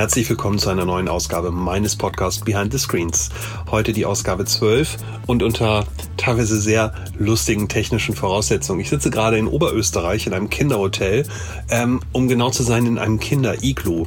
[0.00, 3.28] Herzlich willkommen zu einer neuen Ausgabe meines Podcasts Behind the Screens.
[3.70, 4.96] Heute die Ausgabe 12
[5.26, 5.84] und unter
[6.16, 8.80] teilweise sehr lustigen technischen Voraussetzungen.
[8.80, 11.24] Ich sitze gerade in Oberösterreich in einem Kinderhotel,
[11.70, 14.06] ähm, um genau zu sein, in einem Kinder-Iglu.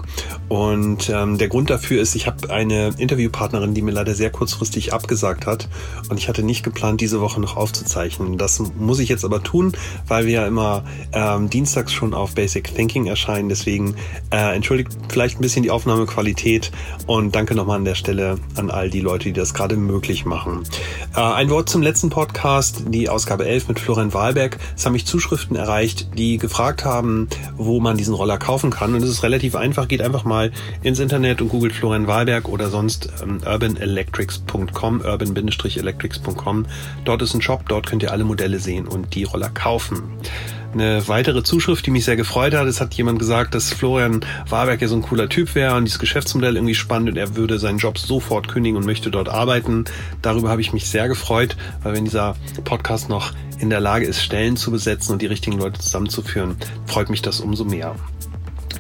[0.49, 4.93] Und ähm, der Grund dafür ist, ich habe eine Interviewpartnerin, die mir leider sehr kurzfristig
[4.93, 5.69] abgesagt hat.
[6.09, 8.37] Und ich hatte nicht geplant, diese Woche noch aufzuzeichnen.
[8.37, 9.73] Das muss ich jetzt aber tun,
[10.07, 10.83] weil wir ja immer
[11.13, 13.47] ähm, dienstags schon auf Basic Thinking erscheinen.
[13.47, 13.95] Deswegen
[14.31, 16.71] äh, entschuldigt vielleicht ein bisschen die Aufnahmequalität
[17.05, 20.63] und danke nochmal an der Stelle an all die Leute, die das gerade möglich machen.
[21.15, 24.57] Äh, ein Wort zum letzten Podcast, die Ausgabe 11 mit Florian Wahlberg.
[24.75, 28.93] Es haben mich Zuschriften erreicht, die gefragt haben, wo man diesen Roller kaufen kann.
[28.95, 32.69] Und es ist relativ einfach, geht einfach mal ins Internet und googelt Florian Wahlberg oder
[32.69, 36.65] sonst ähm, urbanaelectrics.com, urban-electrics.com.
[37.05, 40.03] Dort ist ein Shop, dort könnt ihr alle Modelle sehen und die Roller kaufen.
[40.73, 44.81] Eine weitere Zuschrift, die mich sehr gefreut hat, es hat jemand gesagt, dass Florian Warberg
[44.81, 47.77] ja so ein cooler Typ wäre und dieses Geschäftsmodell irgendwie spannend und er würde seinen
[47.77, 49.85] Job sofort kündigen und möchte dort arbeiten.
[50.23, 54.23] Darüber habe ich mich sehr gefreut, weil wenn dieser Podcast noch in der Lage ist,
[54.23, 56.57] Stellen zu besetzen und die richtigen Leute zusammenzuführen,
[56.87, 57.95] freut mich das umso mehr.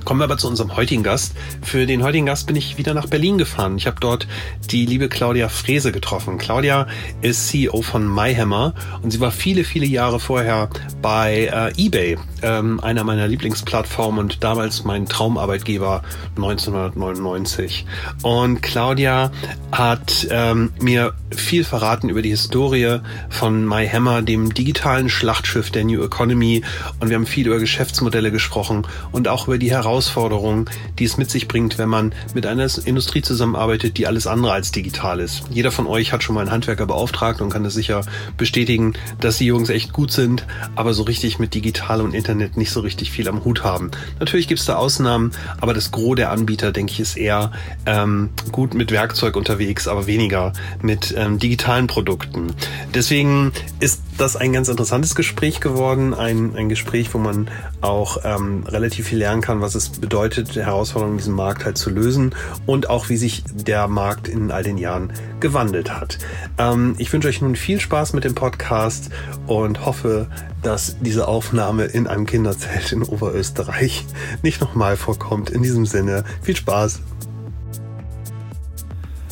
[0.05, 1.33] Kommen wir aber zu unserem heutigen Gast.
[1.61, 3.77] Für den heutigen Gast bin ich wieder nach Berlin gefahren.
[3.77, 4.27] Ich habe dort
[4.69, 6.37] die liebe Claudia Frese getroffen.
[6.37, 6.87] Claudia
[7.21, 10.69] ist CEO von MyHammer und sie war viele, viele Jahre vorher
[11.01, 16.03] bei äh, eBay, ähm, einer meiner Lieblingsplattformen und damals mein Traumarbeitgeber
[16.35, 17.85] 1999.
[18.23, 19.31] Und Claudia
[19.71, 26.03] hat ähm, mir viel verraten über die Historie von MyHammer, dem digitalen Schlachtschiff der New
[26.03, 26.63] Economy.
[26.99, 30.65] Und wir haben viel über Geschäftsmodelle gesprochen und auch über die Herausforderungen Herausforderungen,
[30.97, 34.71] die es mit sich bringt, wenn man mit einer Industrie zusammenarbeitet, die alles andere als
[34.71, 35.43] digital ist.
[35.51, 38.01] Jeder von euch hat schon mal einen Handwerker beauftragt und kann das sicher
[38.35, 42.71] bestätigen, dass die Jungs echt gut sind, aber so richtig mit digital und Internet nicht
[42.71, 43.91] so richtig viel am Hut haben.
[44.19, 47.51] Natürlich gibt es da Ausnahmen, aber das Gros der Anbieter, denke ich, ist eher
[47.85, 52.55] ähm, gut mit Werkzeug unterwegs, aber weniger mit ähm, digitalen Produkten.
[52.95, 57.47] Deswegen ist das ein ganz interessantes Gespräch geworden, ein, ein Gespräch, wo man
[57.81, 61.89] auch ähm, relativ viel lernen kann, was es bedeutet, Herausforderungen in diesem Markt halt zu
[61.89, 62.33] lösen
[62.65, 66.17] und auch wie sich der Markt in all den Jahren gewandelt hat.
[66.57, 69.09] Ähm, ich wünsche euch nun viel Spaß mit dem Podcast
[69.47, 70.27] und hoffe,
[70.61, 74.05] dass diese Aufnahme in einem Kinderzelt in Oberösterreich
[74.41, 75.49] nicht nochmal vorkommt.
[75.49, 77.01] In diesem Sinne, viel Spaß.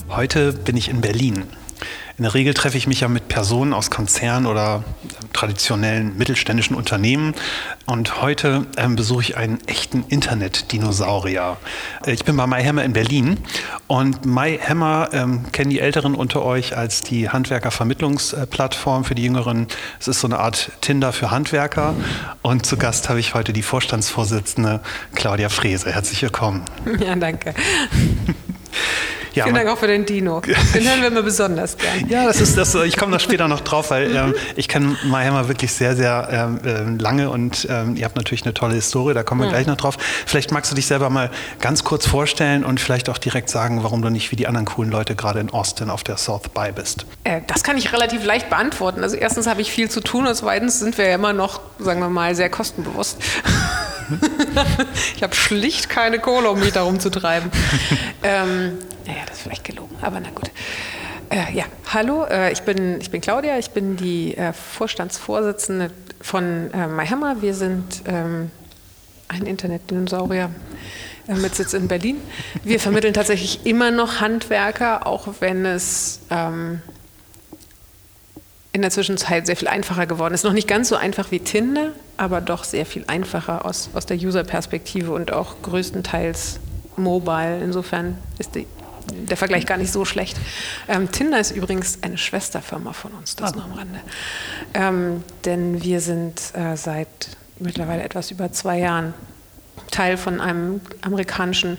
[0.10, 1.44] Heute bin ich in Berlin
[2.22, 4.84] in der Regel treffe ich mich ja mit Personen aus Konzernen oder
[5.34, 7.34] traditionellen mittelständischen Unternehmen.
[7.88, 11.58] Und heute ähm, besuche ich einen echten Internet-Dinosaurier.
[12.06, 13.40] Äh, ich bin bei MyHammer in Berlin.
[13.88, 19.66] Und MyHammer ähm, kennen die Älteren unter euch als die Handwerkervermittlungsplattform für die Jüngeren.
[20.00, 21.96] Es ist so eine Art Tinder für Handwerker.
[22.44, 24.82] Und zu Gast habe ich heute die Vorstandsvorsitzende
[25.16, 25.92] Claudia Frese.
[25.92, 26.66] Herzlich willkommen.
[27.00, 27.56] Ja, danke.
[29.34, 30.42] Ja, Vielen Dank auch für den Dino.
[30.74, 32.10] Den hören wir immer besonders gern.
[32.10, 32.76] Ja, das ist das.
[32.76, 36.60] Ich komme da später noch drauf, weil ähm, ich kenne MyHammer wirklich sehr, sehr ähm,
[36.66, 39.14] ähm, lange und ähm, ihr habt natürlich eine tolle Historie.
[39.14, 39.54] Da kommen wir ja.
[39.54, 39.98] gleich noch drauf.
[40.26, 44.02] Vielleicht magst du dich selber mal ganz kurz vorstellen und vielleicht auch direkt sagen, warum
[44.02, 47.06] du nicht wie die anderen coolen Leute gerade in Austin auf der South by bist.
[47.24, 49.02] Äh, das kann ich relativ leicht beantworten.
[49.02, 52.02] Also erstens habe ich viel zu tun und zweitens sind wir ja immer noch, sagen
[52.02, 53.18] wir mal, sehr kostenbewusst.
[55.16, 57.50] ich habe schlicht keine Kohle, um mich darum zu treiben.
[58.24, 58.78] ähm,
[59.12, 60.52] naja, das ist vielleicht gelogen, aber na gut.
[61.30, 65.92] Äh, ja, hallo, äh, ich, bin, ich bin Claudia, ich bin die äh, Vorstandsvorsitzende
[66.22, 67.42] von äh, MyHammer.
[67.42, 68.52] Wir sind ähm,
[69.28, 70.50] ein Internetdinosaurier
[71.28, 72.18] äh, mit Sitz in Berlin.
[72.64, 76.82] Wir vermitteln tatsächlich immer noch Handwerker, auch wenn es ähm,
[78.74, 80.44] in der Zwischenzeit sehr viel einfacher geworden ist.
[80.44, 84.18] Noch nicht ganz so einfach wie Tinder, aber doch sehr viel einfacher aus, aus der
[84.18, 86.60] User-Perspektive und auch größtenteils
[86.96, 87.62] mobile.
[87.62, 88.68] Insofern ist die
[89.10, 90.38] der Vergleich gar nicht so schlecht.
[90.88, 93.58] Ähm, Tinder ist übrigens eine Schwesterfirma von uns, das ah.
[93.58, 94.00] noch am Rande.
[94.74, 99.14] Ähm, denn wir sind äh, seit mittlerweile etwas über zwei Jahren
[99.90, 101.78] Teil von einem amerikanischen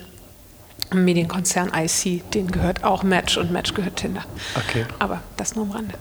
[0.92, 4.24] Medienkonzern IC, den gehört auch Match und Match gehört Tinder.
[4.54, 4.84] Okay.
[4.98, 5.94] Aber das nur am Rande.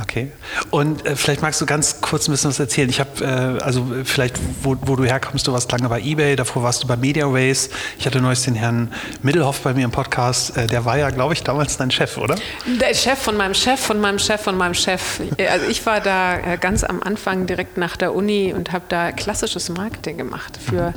[0.00, 0.30] Okay.
[0.70, 2.88] Und äh, vielleicht magst du ganz kurz ein bisschen was erzählen.
[2.88, 6.62] Ich habe, äh, also vielleicht, wo, wo, du herkommst, du warst lange bei eBay, davor
[6.62, 7.70] warst du bei MediaWays.
[7.98, 8.92] Ich hatte neulich den Herrn
[9.22, 10.56] Middelhoff bei mir im Podcast.
[10.56, 12.36] Äh, der war ja, glaube ich, damals dein Chef, oder?
[12.80, 15.20] Der Chef von meinem Chef, von meinem Chef, von meinem Chef.
[15.50, 19.10] Also ich war da äh, ganz am Anfang direkt nach der Uni und habe da
[19.10, 20.94] klassisches Marketing gemacht für mhm.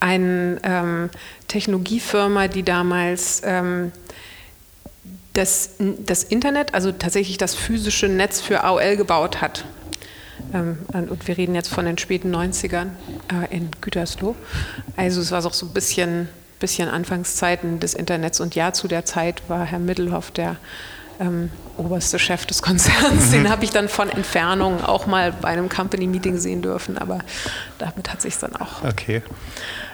[0.00, 1.10] eine ähm,
[1.48, 3.42] Technologiefirma, die damals...
[3.44, 3.92] Ähm,
[5.38, 9.64] das, das Internet, also tatsächlich das physische Netz für AOL gebaut hat.
[10.52, 12.88] Ähm, und wir reden jetzt von den späten 90ern
[13.32, 14.34] äh, in Gütersloh.
[14.96, 19.04] Also es war auch so ein bisschen bisschen Anfangszeiten des Internets und ja, zu der
[19.04, 20.56] Zeit war Herr Middelhoff der
[21.20, 23.30] ähm, oberste Chef des Konzerns.
[23.32, 27.20] Den habe ich dann von Entfernung auch mal bei einem Company-Meeting sehen dürfen, aber
[27.78, 28.84] damit hat sich dann auch.
[28.84, 29.22] Okay.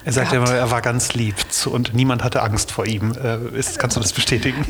[0.05, 1.35] Er sagte immer, er war ganz lieb
[1.67, 3.13] und niemand hatte Angst vor ihm.
[3.13, 4.65] Äh, ist, kannst du das bestätigen?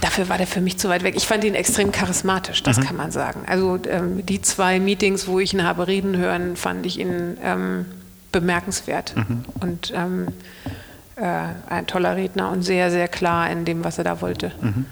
[0.00, 1.14] Dafür war der für mich zu weit weg.
[1.16, 2.84] Ich fand ihn extrem charismatisch, das mhm.
[2.84, 3.40] kann man sagen.
[3.46, 7.86] Also ähm, die zwei Meetings, wo ich ihn habe reden hören, fand ich ihn ähm,
[8.30, 9.44] bemerkenswert mhm.
[9.60, 10.28] und ähm,
[11.16, 11.22] äh,
[11.68, 14.52] ein toller Redner und sehr, sehr klar in dem, was er da wollte.
[14.60, 14.86] Mhm.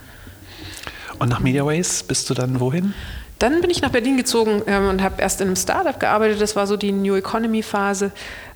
[1.19, 2.95] Und nach MediaWays bist du dann wohin?
[3.39, 6.41] Dann bin ich nach Berlin gezogen ähm, und habe erst in einem Startup gearbeitet.
[6.41, 8.11] Das war so die New Economy Phase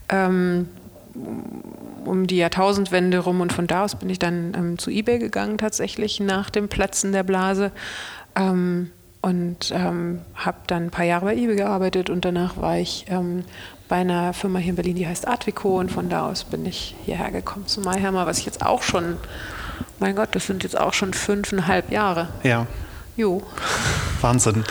[0.09, 0.69] ähm,
[2.05, 3.41] um die Jahrtausendwende rum.
[3.41, 7.13] Und von da aus bin ich dann ähm, zu eBay gegangen, tatsächlich nach dem Platzen
[7.13, 7.73] der Blase.
[8.35, 8.91] Ähm,
[9.23, 13.45] und ähm, habe dann ein paar Jahre bei eBay gearbeitet und danach war ich ähm,
[13.87, 16.97] bei einer Firma hier in Berlin, die heißt Artvico und von da aus bin ich
[17.05, 19.19] hierher gekommen zu MyHammer, was ich jetzt auch schon
[20.01, 22.29] mein Gott, das sind jetzt auch schon fünfeinhalb Jahre.
[22.43, 22.67] Ja.
[23.17, 23.43] Jo.
[24.23, 24.65] Wahnsinn.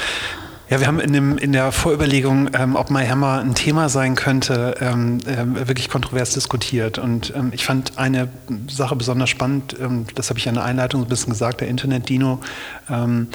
[0.69, 4.75] Ja, wir haben in, dem, in der Vorüberlegung, ähm, ob MyHammer ein Thema sein könnte,
[4.79, 6.99] ähm, äh, wirklich kontrovers diskutiert.
[6.99, 8.27] Und ähm, ich fand eine
[8.67, 12.39] Sache besonders spannend, ähm, das habe ich in der Einleitung ein bisschen gesagt, der Internet-Dino.
[12.87, 13.29] Ähm,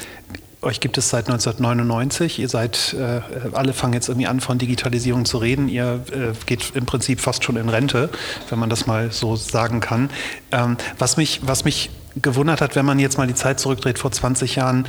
[0.62, 2.38] euch gibt es seit 1999.
[2.38, 3.20] Ihr seid, äh,
[3.52, 5.68] alle fangen jetzt irgendwie an, von Digitalisierung zu reden.
[5.68, 8.10] Ihr äh, geht im Prinzip fast schon in Rente,
[8.48, 10.08] wenn man das mal so sagen kann.
[10.52, 11.90] Ähm, was, mich, was mich
[12.22, 14.86] gewundert hat, wenn man jetzt mal die Zeit zurückdreht vor 20 Jahren,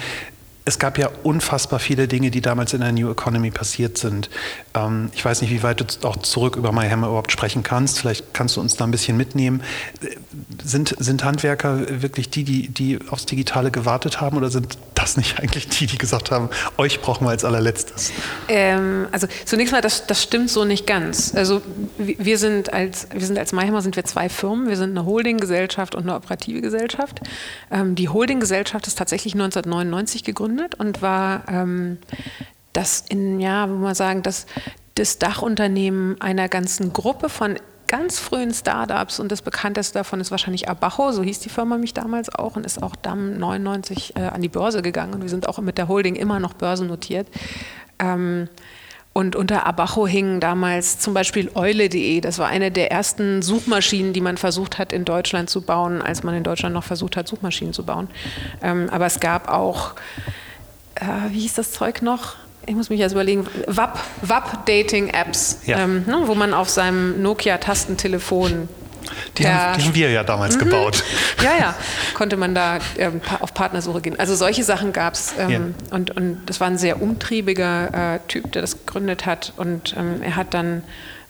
[0.68, 4.32] es gab ja unfassbar viele Dinge, die damals in der New Economy passiert sind.
[4.74, 8.00] Ähm, ich weiß nicht, wie weit du auch zurück über MyHammer überhaupt sprechen kannst.
[8.00, 9.62] Vielleicht kannst du uns da ein bisschen mitnehmen.
[10.64, 15.40] Sind, sind Handwerker wirklich die, die, die aufs Digitale gewartet haben oder sind das nicht
[15.40, 18.12] eigentlich die, die gesagt haben, euch brauchen wir als allerletztes?
[18.48, 21.36] Ähm, also zunächst mal, das, das stimmt so nicht ganz.
[21.36, 21.62] Also
[22.00, 24.68] wir sind als, wir sind als MyHammer sind wir zwei Firmen.
[24.68, 27.20] Wir sind eine Holdinggesellschaft und eine operative Gesellschaft.
[27.70, 31.98] Ähm, die Holdinggesellschaft ist tatsächlich 1999 gegründet gegründet und war ähm,
[32.74, 34.46] das in, ja, wo man sagen, das,
[34.96, 37.58] das Dachunternehmen einer ganzen Gruppe von
[37.88, 41.94] ganz frühen Startups und das bekannteste davon ist wahrscheinlich Abajo, so hieß die Firma mich
[41.94, 45.48] damals auch und ist auch dann 99 äh, an die Börse gegangen und wir sind
[45.48, 47.28] auch mit der Holding immer noch börsennotiert.
[48.00, 48.50] Ähm,
[49.18, 52.20] und unter Abajo hing damals zum Beispiel Eule.de.
[52.20, 56.24] Das war eine der ersten Suchmaschinen, die man versucht hat in Deutschland zu bauen, als
[56.24, 58.10] man in Deutschland noch versucht hat, Suchmaschinen zu bauen.
[58.62, 59.96] Ähm, aber es gab auch
[60.96, 62.36] äh, wie hieß das Zeug noch?
[62.66, 65.80] Ich muss mich jetzt überlegen, WAP, WAP-Dating-Apps, ja.
[65.80, 68.68] ähm, ne, wo man auf seinem Nokia-Tastentelefon
[69.38, 70.60] die haben, die haben, wir ja damals mhm.
[70.60, 71.04] gebaut.
[71.44, 71.76] Ja, ja,
[72.14, 74.20] konnte man da ähm, auf Partnersuche gehen.
[74.20, 75.34] Also solche Sachen gab es.
[75.38, 75.96] Ähm, ja.
[75.96, 79.54] und, und das war ein sehr umtriebiger äh, Typ, der das gegründet hat.
[79.58, 80.84] Und ähm, er hat dann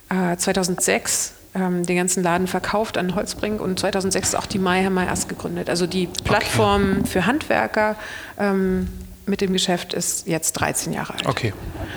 [0.10, 5.07] äh, 2006 ähm, den ganzen Laden verkauft an Holzbrink und 2006 ist auch die Mayhammer
[5.07, 5.69] erst gegründet.
[5.69, 7.07] Also die Plattform okay.
[7.07, 7.95] für Handwerker
[8.38, 8.89] ähm,
[9.25, 11.25] mit dem Geschäft ist jetzt 13 Jahre alt.
[11.25, 11.54] Okay.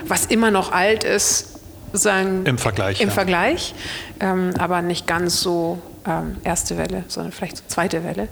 [0.07, 1.58] Was immer noch alt ist,
[1.93, 2.45] sagen.
[2.47, 3.01] Im Vergleich.
[3.01, 3.15] Im ja.
[3.15, 3.75] Vergleich,
[4.21, 8.29] ähm, aber nicht ganz so ähm, erste Welle, sondern vielleicht so zweite Welle.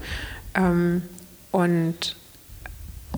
[0.54, 1.02] Ähm,
[1.50, 2.16] und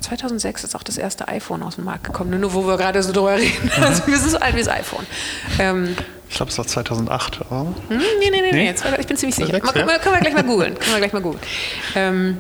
[0.00, 3.12] 2006 ist auch das erste iPhone aus dem Markt gekommen, nur wo wir gerade so
[3.12, 3.70] drüber reden.
[3.76, 3.82] Mhm.
[3.82, 5.06] Also wir sind so alt wie das iPhone.
[5.58, 5.96] Ähm,
[6.28, 7.60] ich glaube, es war 2008, oder?
[7.60, 8.74] Hm, nee, nee, nee, nee.
[8.98, 9.52] ich bin ziemlich sicher.
[9.52, 10.78] Mal, können wir gleich mal googeln.
[10.78, 11.42] Können wir gleich mal googeln.
[11.94, 12.38] Ähm,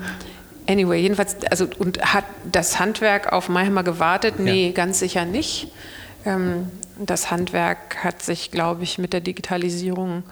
[0.68, 4.38] Anyway, jedenfalls, also und hat das Handwerk auf Maihammer gewartet?
[4.38, 4.72] Nee, ja.
[4.72, 5.68] ganz sicher nicht.
[6.26, 10.24] Ähm, das Handwerk hat sich, glaube ich, mit der Digitalisierung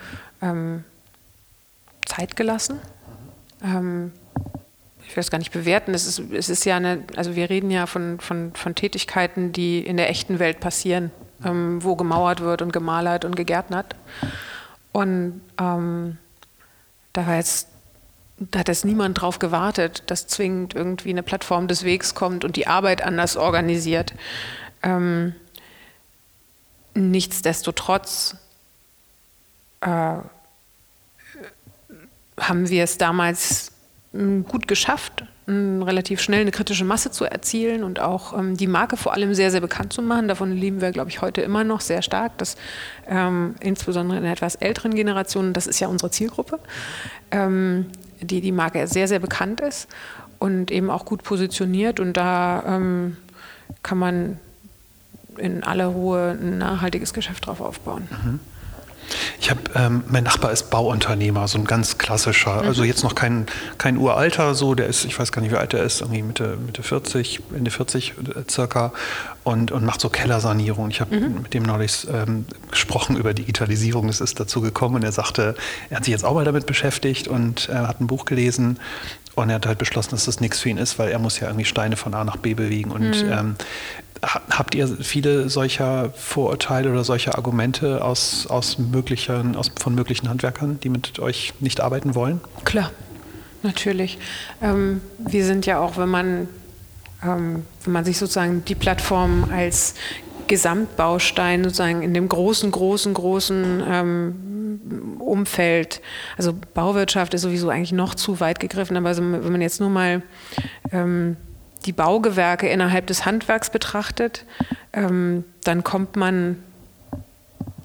[0.42, 0.84] ähm,
[2.04, 2.80] Zeit gelassen.
[3.62, 4.12] Ähm,
[5.00, 5.94] ich will das gar nicht bewerten.
[5.94, 9.80] Es ist, es ist ja eine, also wir reden ja von, von, von Tätigkeiten, die
[9.80, 11.10] in der echten Welt passieren,
[11.44, 13.94] ähm, wo gemauert wird und gemalert und gegärtnert.
[14.92, 16.18] Und ähm,
[17.12, 17.68] da war jetzt
[18.38, 22.56] da hat jetzt niemand drauf gewartet, dass zwingend irgendwie eine Plattform des Wegs kommt und
[22.56, 24.12] die Arbeit anders organisiert.
[24.82, 25.34] Ähm,
[26.96, 28.36] nichtsdestotrotz
[29.82, 30.16] äh,
[32.38, 33.72] haben wir es damals
[34.12, 38.96] hm, gut geschafft, relativ schnell eine kritische Masse zu erzielen und auch ähm, die Marke
[38.96, 40.26] vor allem sehr, sehr bekannt zu machen.
[40.26, 42.56] Davon leben wir, glaube ich, heute immer noch sehr stark, dass
[43.06, 46.58] ähm, insbesondere in etwas älteren Generation, das ist ja unsere Zielgruppe,
[47.30, 47.86] ähm,
[48.20, 49.86] die die Marke sehr, sehr bekannt ist
[50.40, 52.00] und eben auch gut positioniert.
[52.00, 53.16] Und da ähm,
[53.84, 54.40] kann man
[55.38, 58.08] in aller Ruhe ein nachhaltiges Geschäft drauf aufbauen.
[58.10, 58.40] Mhm.
[59.38, 62.68] Ich habe, ähm, mein Nachbar ist Bauunternehmer, so ein ganz klassischer, mhm.
[62.68, 63.46] also jetzt noch kein,
[63.78, 66.56] kein uralter, so, der ist, ich weiß gar nicht, wie alt er ist, irgendwie Mitte,
[66.64, 68.92] Mitte 40, Ende 40 äh, circa
[69.44, 70.90] und, und macht so Kellersanierung.
[70.90, 71.42] Ich habe mhm.
[71.42, 75.54] mit dem neulich ähm, gesprochen über Digitalisierung, es ist dazu gekommen und er sagte,
[75.90, 78.80] er hat sich jetzt auch mal damit beschäftigt und äh, hat ein Buch gelesen
[79.36, 81.48] und er hat halt beschlossen, dass das nichts für ihn ist, weil er muss ja
[81.48, 82.90] irgendwie Steine von A nach B bewegen.
[82.90, 83.32] Und mhm.
[83.32, 83.56] ähm,
[84.22, 90.80] habt ihr viele solcher Vorurteile oder solcher Argumente aus, aus möglichen, aus, von möglichen Handwerkern,
[90.80, 92.40] die mit euch nicht arbeiten wollen?
[92.64, 92.90] Klar,
[93.62, 94.18] natürlich.
[94.62, 96.48] Ähm, wir sind ja auch, wenn man,
[97.22, 99.94] ähm, wenn man sich sozusagen die Plattform als
[100.46, 106.00] Gesamtbaustein sozusagen in dem großen, großen, großen ähm, Umfeld.
[106.38, 109.90] Also Bauwirtschaft ist sowieso eigentlich noch zu weit gegriffen, aber also wenn man jetzt nur
[109.90, 110.22] mal
[110.92, 111.36] ähm,
[111.86, 114.44] die Baugewerke innerhalb des Handwerks betrachtet,
[114.92, 116.62] ähm, dann kommt man,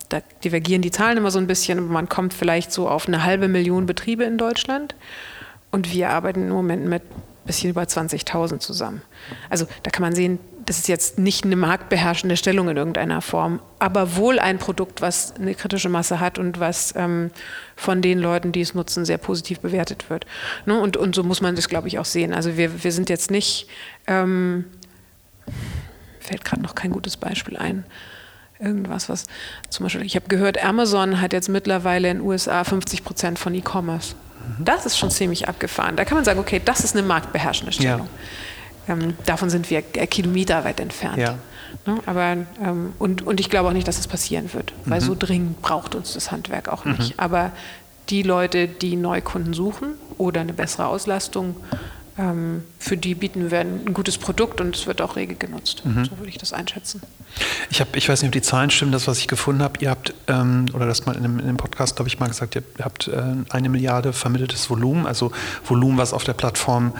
[0.10, 3.48] da divergieren die Zahlen immer so ein bisschen, man kommt vielleicht so auf eine halbe
[3.48, 4.96] Million Betriebe in Deutschland.
[5.72, 9.02] Und wir arbeiten im Moment mit ein bisschen über 20.000 zusammen.
[9.50, 10.40] Also da kann man sehen,
[10.72, 15.36] das ist jetzt nicht eine marktbeherrschende Stellung in irgendeiner Form, aber wohl ein Produkt, was
[15.36, 17.30] eine kritische Masse hat und was ähm,
[17.76, 20.26] von den Leuten, die es nutzen, sehr positiv bewertet wird.
[20.66, 20.80] Ne?
[20.80, 22.34] Und, und so muss man das, glaube ich, auch sehen.
[22.34, 23.68] Also wir, wir sind jetzt nicht,
[24.08, 24.64] ähm,
[26.22, 27.84] fällt gerade noch kein gutes Beispiel ein.
[28.58, 29.26] Irgendwas, was
[29.70, 33.54] zum Beispiel, ich habe gehört, Amazon hat jetzt mittlerweile in den USA 50 Prozent von
[33.54, 34.16] E-Commerce.
[34.58, 34.64] Mhm.
[34.64, 35.98] Das ist schon ziemlich abgefahren.
[35.98, 38.08] Da kann man sagen, okay, das ist eine marktbeherrschende Stellung.
[38.08, 38.08] Ja.
[38.92, 41.18] Ähm, davon sind wir kilometerweit entfernt.
[41.18, 41.38] Ja.
[41.86, 42.00] Ne?
[42.06, 45.06] Aber, ähm, und, und ich glaube auch nicht, dass es das passieren wird, weil mhm.
[45.06, 47.12] so dringend braucht uns das Handwerk auch nicht.
[47.12, 47.20] Mhm.
[47.20, 47.52] Aber
[48.10, 51.56] die Leute, die Neukunden suchen oder eine bessere Auslastung,
[52.18, 55.84] ähm, für die bieten wir ein gutes Produkt und es wird auch rege genutzt.
[55.86, 56.06] Mhm.
[56.06, 57.02] So würde ich das einschätzen.
[57.70, 59.80] Ich, hab, ich weiß nicht, ob die Zahlen stimmen, das, was ich gefunden habe.
[59.80, 62.56] Ihr habt, ähm, oder das mal in einem, in einem Podcast, glaube ich, mal gesagt,
[62.56, 65.32] ihr habt äh, eine Milliarde vermitteltes Volumen, also
[65.64, 66.94] Volumen, was auf der Plattform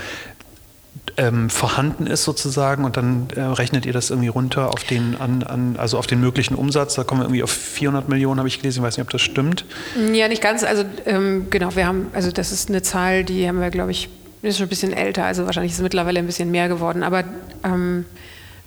[1.18, 5.44] ähm, vorhanden ist sozusagen und dann äh, rechnet ihr das irgendwie runter auf den, an,
[5.44, 6.96] an, also auf den möglichen Umsatz.
[6.96, 8.80] Da kommen wir irgendwie auf 400 Millionen, habe ich gelesen.
[8.80, 9.66] Ich weiß nicht, ob das stimmt.
[10.14, 10.64] Ja, nicht ganz.
[10.64, 14.10] Also ähm, genau, wir haben, also das ist eine Zahl, die haben wir, glaube ich,
[14.42, 15.26] ist schon ein bisschen älter.
[15.26, 17.04] Also wahrscheinlich ist es mittlerweile ein bisschen mehr geworden.
[17.04, 17.24] Aber
[17.64, 18.06] ähm,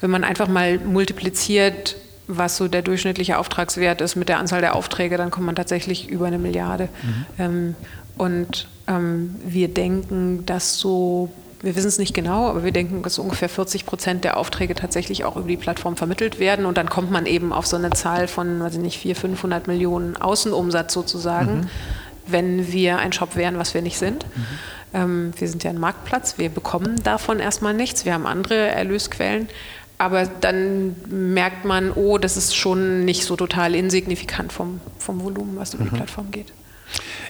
[0.01, 4.77] wenn man einfach mal multipliziert, was so der durchschnittliche Auftragswert ist mit der Anzahl der
[4.77, 6.89] Aufträge, dann kommt man tatsächlich über eine Milliarde.
[7.03, 7.27] Mhm.
[7.39, 7.75] Ähm,
[8.17, 11.31] und ähm, wir denken, dass so
[11.65, 15.25] wir wissen es nicht genau, aber wir denken, dass ungefähr 40 Prozent der Aufträge tatsächlich
[15.25, 16.67] auch über die Plattform vermittelt werden.
[16.67, 19.67] Und dann kommt man eben auf so eine Zahl von, weiß ich nicht, 400, 500
[19.67, 21.71] Millionen Außenumsatz sozusagen, mhm.
[22.27, 24.27] wenn wir ein Shop wären, was wir nicht sind.
[24.37, 24.45] Mhm.
[24.93, 28.05] Ähm, wir sind ja ein Marktplatz, wir bekommen davon erstmal nichts.
[28.05, 29.49] Wir haben andere Erlösquellen.
[29.97, 35.57] Aber dann merkt man, oh, das ist schon nicht so total insignifikant vom, vom Volumen,
[35.57, 35.91] was über mhm.
[35.91, 36.53] die Plattform geht.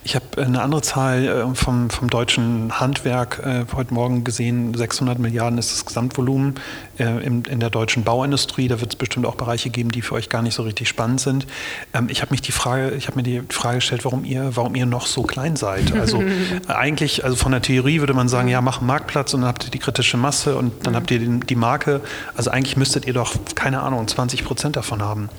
[0.07, 4.75] Ich habe eine andere Zahl äh, vom, vom deutschen Handwerk äh, heute Morgen gesehen.
[4.75, 6.57] 600 Milliarden ist das Gesamtvolumen
[6.99, 8.69] äh, in, in der deutschen Bauindustrie.
[8.69, 11.23] Da wird es bestimmt auch Bereiche geben, die für euch gar nicht so richtig spannend
[11.23, 11.47] sind.
[11.95, 14.75] Ähm, ich habe mich die Frage, ich habe mir die Frage gestellt, warum ihr, warum
[14.75, 15.95] ihr noch so klein seid.
[15.95, 16.23] Also
[16.69, 19.65] eigentlich, also von der Theorie würde man sagen, ja, mach einen Marktplatz und dann habt
[19.65, 20.97] ihr die kritische Masse und dann mhm.
[20.97, 22.03] habt ihr den, die Marke.
[22.37, 25.31] Also eigentlich müsstet ihr doch, keine Ahnung, 20 Prozent davon haben.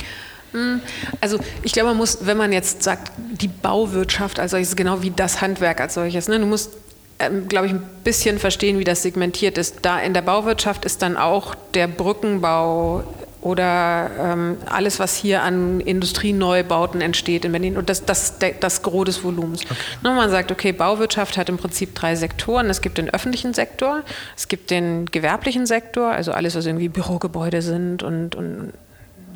[0.56, 0.80] Hm,
[1.20, 5.12] also ich glaube, man muss, wenn man jetzt sagt, die Bauwirtschaft als solches, genau wie
[5.12, 6.72] das Handwerk als solches, ne, du musst,
[7.20, 9.80] ähm, glaube ich, ein bisschen verstehen, wie das segmentiert ist.
[9.82, 13.04] Da in der Bauwirtschaft ist dann auch der Brückenbau
[13.42, 17.78] oder ähm, alles, was hier an Industrieneubauten entsteht in Berlin.
[17.78, 19.66] Und das, das das Gros des Volumens.
[19.66, 19.76] Okay.
[20.04, 22.70] Und man sagt, okay, Bauwirtschaft hat im Prinzip drei Sektoren.
[22.70, 24.04] Es gibt den öffentlichen Sektor,
[24.36, 28.74] es gibt den gewerblichen Sektor, also alles, was irgendwie Bürogebäude sind und, und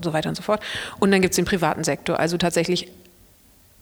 [0.04, 0.62] so weiter und so fort.
[1.00, 2.90] Und dann gibt es den privaten Sektor, also tatsächlich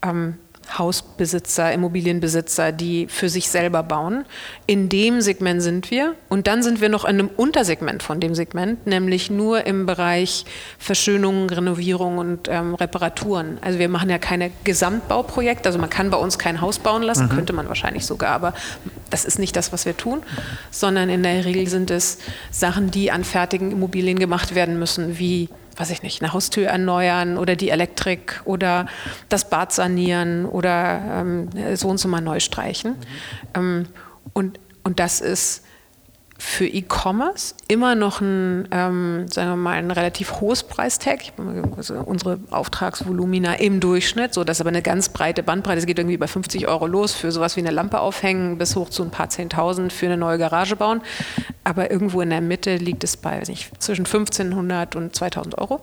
[0.03, 0.35] ähm,
[0.77, 4.25] Hausbesitzer, Immobilienbesitzer, die für sich selber bauen.
[4.65, 6.15] In dem Segment sind wir.
[6.29, 10.45] Und dann sind wir noch in einem Untersegment von dem Segment, nämlich nur im Bereich
[10.77, 13.59] Verschönung, Renovierung und ähm, Reparaturen.
[13.61, 15.69] Also wir machen ja keine Gesamtbauprojekte.
[15.69, 17.29] Also man kann bei uns kein Haus bauen lassen, mhm.
[17.29, 18.53] könnte man wahrscheinlich sogar, aber
[19.09, 20.21] das ist nicht das, was wir tun,
[20.69, 22.17] sondern in der Regel sind es
[22.51, 27.37] Sachen, die an fertigen Immobilien gemacht werden müssen, wie weiß ich nicht, eine Haustür erneuern
[27.37, 28.87] oder die Elektrik oder
[29.29, 32.91] das Bad sanieren oder ähm, so und so mal neu streichen.
[32.91, 32.97] Mhm.
[33.53, 33.85] Ähm,
[34.33, 35.63] und, und das ist
[36.39, 41.19] für E-Commerce immer noch ein, ähm, sagen wir mal, ein relativ hohes Preistag.
[41.75, 46.17] Also unsere Auftragsvolumina im Durchschnitt, so dass aber eine ganz breite Bandbreite, es geht irgendwie
[46.17, 49.29] bei 50 Euro los für sowas wie eine Lampe aufhängen bis hoch zu ein paar
[49.29, 51.01] Zehntausend für eine neue Garage bauen.
[51.63, 55.81] Aber irgendwo in der Mitte liegt es bei weiß nicht, zwischen 1500 und 2000 Euro,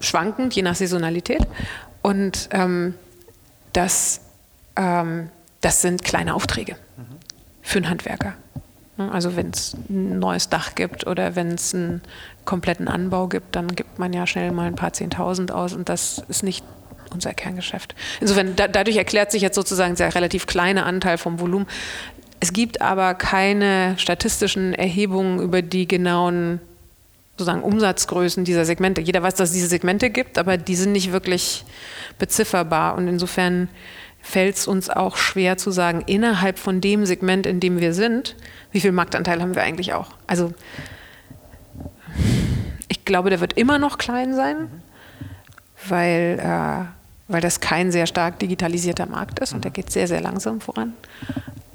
[0.00, 1.46] schwankend je nach Saisonalität.
[2.02, 2.94] Und ähm,
[3.72, 4.20] dass
[4.76, 6.76] ähm, das sind kleine Aufträge
[7.62, 8.34] für einen Handwerker.
[9.08, 12.02] Also wenn es ein neues Dach gibt oder wenn es einen
[12.44, 16.22] kompletten Anbau gibt, dann gibt man ja schnell mal ein paar Zehntausend aus und das
[16.28, 16.64] ist nicht
[17.12, 17.94] unser Kerngeschäft.
[18.20, 21.66] Insofern, da, dadurch erklärt sich jetzt sozusagen der relativ kleine Anteil vom Volumen.
[22.40, 26.60] Es gibt aber keine statistischen Erhebungen über die genauen
[27.36, 29.00] sozusagen Umsatzgrößen dieser Segmente.
[29.00, 31.64] Jeder weiß, dass es diese Segmente gibt, aber die sind nicht wirklich
[32.18, 33.68] bezifferbar und insofern
[34.22, 38.36] fällt es uns auch schwer zu sagen, innerhalb von dem Segment, in dem wir sind,
[38.72, 40.10] wie viel Marktanteil haben wir eigentlich auch.
[40.26, 40.52] Also
[42.88, 44.82] ich glaube, der wird immer noch klein sein,
[45.88, 46.84] weil, äh,
[47.32, 50.94] weil das kein sehr stark digitalisierter Markt ist und der geht sehr, sehr langsam voran.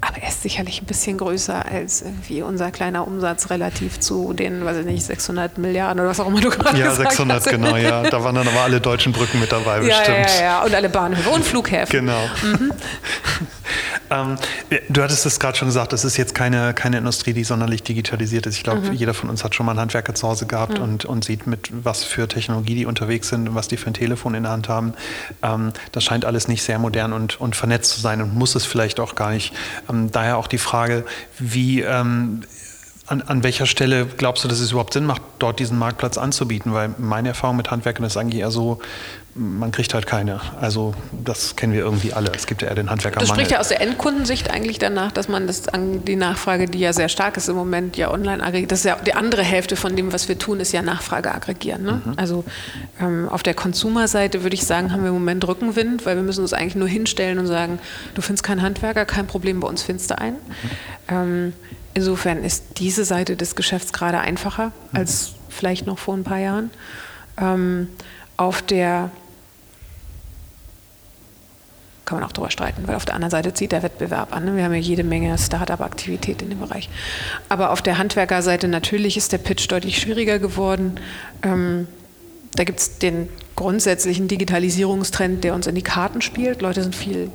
[0.08, 4.64] Aber er ist sicherlich ein bisschen größer als irgendwie unser kleiner Umsatz relativ zu den,
[4.64, 7.46] weiß ich nicht, 600 Milliarden oder was auch immer du gerade ja, gesagt 600, hast.
[7.46, 8.08] Ja, 600, genau, ja.
[8.08, 10.30] Da waren dann aber alle deutschen Brücken mit dabei, ja, bestimmt.
[10.38, 12.06] Ja, ja, und alle Bahnhöfe und Flughäfen.
[12.06, 12.20] Genau.
[12.42, 12.72] Mhm.
[14.10, 14.36] ähm,
[14.88, 18.46] du hattest es gerade schon gesagt, es ist jetzt keine, keine Industrie, die sonderlich digitalisiert
[18.46, 18.56] ist.
[18.56, 18.92] Ich glaube, mhm.
[18.92, 20.84] jeder von uns hat schon mal einen Handwerker zu Hause gehabt mhm.
[20.84, 23.94] und, und sieht, mit was für Technologie die unterwegs sind und was die für ein
[23.94, 24.94] Telefon in der Hand haben.
[25.42, 28.64] Ähm, das scheint alles nicht sehr modern und, und vernetzt zu sein und muss es
[28.64, 29.52] vielleicht auch gar nicht.
[29.90, 31.04] Ähm, daher auch die Frage,
[31.38, 32.42] wie ähm,
[33.06, 36.72] an, an, welcher Stelle glaubst du, dass es überhaupt Sinn macht, dort diesen Marktplatz anzubieten?
[36.72, 38.80] Weil meine Erfahrung mit Handwerkern ist eigentlich eher so,
[39.36, 40.40] man kriegt halt keine.
[40.60, 42.32] Also das kennen wir irgendwie alle.
[42.34, 43.28] Es gibt ja eher den Handwerkermangel.
[43.28, 46.78] Das spricht ja aus der Endkundensicht eigentlich danach, dass man das an die Nachfrage, die
[46.78, 48.72] ja sehr stark ist im Moment, ja online aggregiert.
[48.72, 51.82] Das ist ja die andere Hälfte von dem, was wir tun, ist ja Nachfrage aggregieren.
[51.82, 52.02] Ne?
[52.04, 52.12] Mhm.
[52.16, 52.44] Also
[53.00, 56.40] ähm, auf der Consumer-Seite würde ich sagen, haben wir im Moment Rückenwind, weil wir müssen
[56.40, 57.78] uns eigentlich nur hinstellen und sagen,
[58.14, 60.36] du findest keinen Handwerker, kein Problem, bei uns findest du einen.
[60.36, 60.70] Mhm.
[61.08, 61.52] Ähm,
[61.96, 66.70] Insofern ist diese Seite des Geschäfts gerade einfacher als vielleicht noch vor ein paar Jahren.
[67.38, 67.88] Ähm,
[68.36, 69.10] auf der
[72.06, 74.44] kann man auch darüber streiten, weil auf der anderen Seite zieht der Wettbewerb an.
[74.44, 74.56] Ne?
[74.56, 76.88] Wir haben ja jede Menge Start-up-Aktivität in dem Bereich.
[77.48, 81.00] Aber auf der Handwerkerseite natürlich ist der Pitch deutlich schwieriger geworden.
[81.42, 81.88] Ähm,
[82.54, 86.62] da gibt es den grundsätzlichen Digitalisierungstrend, der uns in die Karten spielt.
[86.62, 87.30] Leute sind viel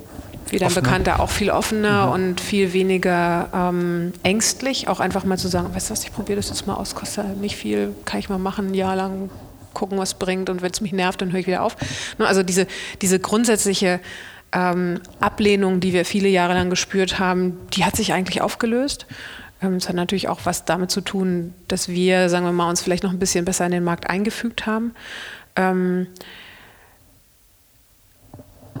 [0.48, 0.72] wie dein.
[0.72, 2.12] Bekannter, auch viel offener mhm.
[2.12, 4.88] und viel weniger ähm, ängstlich.
[4.88, 7.26] Auch einfach mal zu sagen, weißt du was, ich probiere das jetzt mal aus, kostet
[7.26, 9.30] halt nicht viel, kann ich mal machen, ein Jahr lang
[9.74, 11.76] gucken, was bringt und wenn es mich nervt, dann höre ich wieder auf.
[12.18, 12.66] Ne, also diese,
[13.00, 14.00] diese grundsätzliche
[14.52, 19.06] ähm, Ablehnung, die wir viele Jahre lang gespürt haben, die hat sich eigentlich aufgelöst.
[19.62, 22.82] Ähm, es hat natürlich auch was damit zu tun, dass wir, sagen wir mal, uns
[22.82, 24.94] vielleicht noch ein bisschen besser in den Markt eingefügt haben.
[25.56, 26.06] Ähm,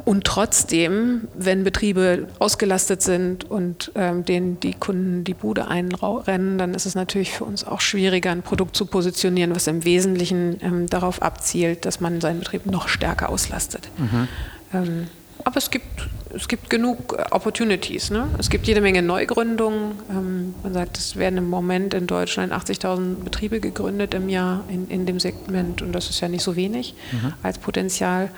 [0.04, 6.74] und trotzdem, wenn Betriebe ausgelastet sind und ähm, denen die Kunden die Bude einrennen, dann
[6.74, 11.22] ist es natürlich für uns auch schwieriger, ein Produkt zu positionieren, was im Wesentlichen darauf
[11.22, 13.90] abzielt, dass man seinen Betrieb noch stärker auslastet.
[13.96, 15.08] Mhm.
[15.44, 18.10] Aber es gibt, es gibt genug Opportunities.
[18.10, 18.28] Ne?
[18.38, 19.92] Es gibt jede Menge Neugründungen.
[20.10, 24.88] Ähm, man sagt, es werden im Moment in Deutschland 80.000 Betriebe gegründet im Jahr in,
[24.88, 27.34] in dem Segment und das ist ja nicht so wenig mhm.
[27.42, 28.30] als Potenzial.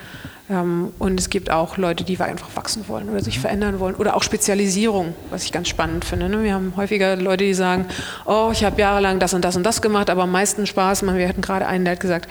[0.50, 3.42] Ähm, und es gibt auch Leute, die einfach wachsen wollen oder sich mhm.
[3.42, 6.28] verändern wollen oder auch Spezialisierung, was ich ganz spannend finde.
[6.28, 6.42] Ne?
[6.42, 7.86] Wir haben häufiger Leute, die sagen,
[8.26, 11.28] oh, ich habe jahrelang das und das und das gemacht, aber am meisten Spaß, wir
[11.28, 12.28] hatten gerade einen, der hat gesagt,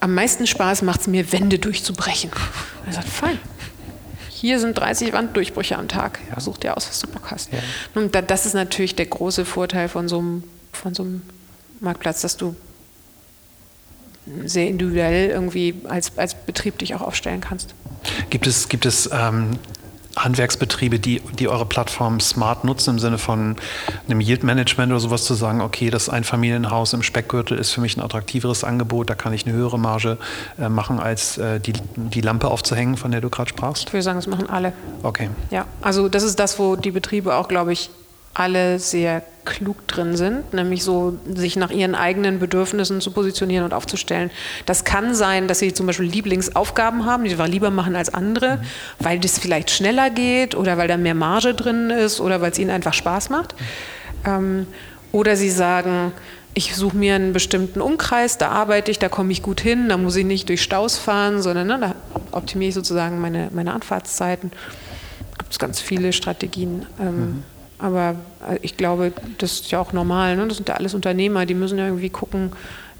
[0.00, 2.30] am meisten Spaß macht es mir, Wände durchzubrechen.
[2.86, 3.38] Er sagt, fein,
[4.40, 6.20] hier sind 30 Wanddurchbrüche am Tag.
[6.30, 7.52] Ja, such dir aus, was du Bock hast.
[7.52, 7.58] Ja.
[7.94, 11.22] Und das ist natürlich der große Vorteil von so einem, von so einem
[11.80, 12.54] Marktplatz, dass du
[14.44, 17.74] sehr individuell irgendwie als, als Betrieb dich auch aufstellen kannst.
[18.30, 19.58] Gibt es, gibt es ähm,
[20.24, 23.56] Handwerksbetriebe, die, die eure Plattform smart nutzen, im Sinne von
[24.06, 28.02] einem Yield-Management oder sowas zu sagen, okay, das Einfamilienhaus im Speckgürtel ist für mich ein
[28.02, 30.18] attraktiveres Angebot, da kann ich eine höhere Marge
[30.58, 33.88] äh, machen, als äh, die, die Lampe aufzuhängen, von der du gerade sprachst?
[33.88, 34.72] Ich würde sagen, das machen alle.
[35.02, 35.30] Okay.
[35.50, 37.90] Ja, also das ist das, wo die Betriebe auch, glaube ich,
[38.38, 43.72] alle sehr klug drin sind, nämlich so sich nach ihren eigenen Bedürfnissen zu positionieren und
[43.72, 44.30] aufzustellen.
[44.66, 48.56] Das kann sein, dass sie zum Beispiel Lieblingsaufgaben haben, die wir lieber machen als andere,
[48.56, 48.60] mhm.
[49.00, 52.58] weil das vielleicht schneller geht oder weil da mehr Marge drin ist oder weil es
[52.58, 53.54] ihnen einfach Spaß macht.
[54.24, 54.66] Ähm,
[55.10, 56.12] oder sie sagen,
[56.54, 59.96] ich suche mir einen bestimmten Umkreis, da arbeite ich, da komme ich gut hin, da
[59.96, 61.94] muss ich nicht durch Staus fahren, sondern ne, da
[62.32, 64.50] optimiere ich sozusagen meine, meine Anfahrtszeiten.
[64.50, 66.86] Da gibt es ganz viele Strategien.
[67.00, 67.44] Ähm, mhm.
[67.78, 68.16] Aber
[68.48, 70.36] äh, ich glaube, das ist ja auch normal.
[70.36, 70.46] Ne?
[70.46, 72.52] Das sind ja alles Unternehmer, die müssen ja irgendwie gucken,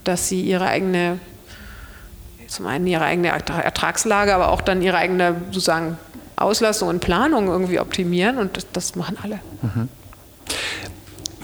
[0.05, 1.19] dass sie ihre eigene,
[2.47, 5.99] zum einen ihre eigene Ertragslage, aber auch dann ihre eigene sozusagen
[6.37, 9.41] Auslastung und Planung irgendwie optimieren und das, das machen alle.
[9.63, 9.89] Mhm.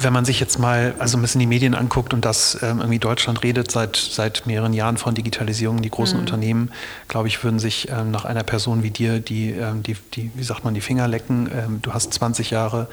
[0.05, 2.99] Wenn man sich jetzt mal also ein bisschen die Medien anguckt und das ähm, irgendwie
[2.99, 6.21] Deutschland redet seit, seit mehreren Jahren von Digitalisierung, die großen mhm.
[6.21, 6.71] Unternehmen,
[7.09, 10.45] glaube ich, würden sich ähm, nach einer Person wie dir, die, ähm, die, die, wie
[10.45, 11.51] sagt man, die Finger lecken.
[11.53, 12.89] Ähm, du hast 20 Jahre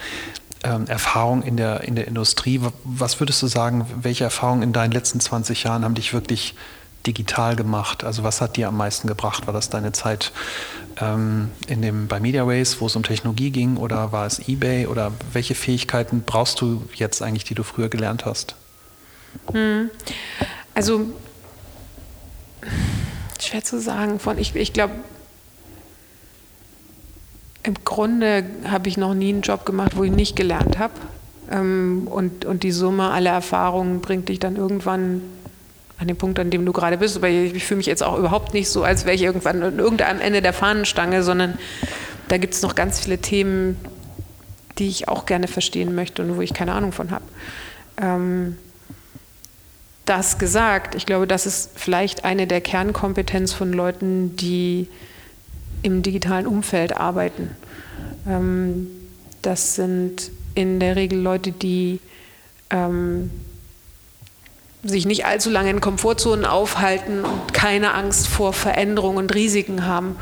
[0.63, 2.61] ähm, Erfahrung in der, in der Industrie.
[2.83, 6.55] Was würdest du sagen, welche Erfahrungen in deinen letzten 20 Jahren haben dich wirklich
[7.07, 8.03] digital gemacht?
[8.03, 9.47] Also was hat dir am meisten gebracht?
[9.47, 10.31] War das deine Zeit
[10.99, 15.11] ähm, in dem, bei MediaWays, wo es um Technologie ging oder war es eBay oder
[15.33, 18.55] welche Fähigkeiten brauchst du jetzt eigentlich, die du früher gelernt hast?
[19.51, 19.89] Hm.
[20.73, 21.07] Also
[23.39, 24.19] schwer zu sagen.
[24.19, 24.93] Von ich, ich glaube,
[27.63, 30.93] im Grunde habe ich noch nie einen Job gemacht, wo ich nicht gelernt habe.
[31.49, 35.21] Ähm, und, und die Summe aller Erfahrungen bringt dich dann irgendwann
[36.01, 37.15] an dem Punkt, an dem du gerade bist.
[37.15, 40.19] Aber ich, fühle mich jetzt auch überhaupt nicht so, als wäre ich irgendwann an irgendeinem
[40.19, 41.57] Ende der Fahnenstange, sondern
[42.27, 43.77] da gibt es noch ganz viele Themen,
[44.79, 47.23] die ich auch gerne verstehen möchte und wo ich keine Ahnung von habe.
[47.97, 48.57] Ähm,
[50.05, 54.87] das gesagt, ich glaube, das ist vielleicht eine der Kernkompetenz von Leuten, die
[55.83, 57.51] im digitalen Umfeld arbeiten.
[58.27, 58.87] Ähm,
[59.41, 61.99] das sind in der Regel Leute, die
[62.71, 63.29] ähm,
[64.83, 70.15] sich nicht allzu lange in Komfortzonen aufhalten und keine Angst vor Veränderungen und Risiken haben,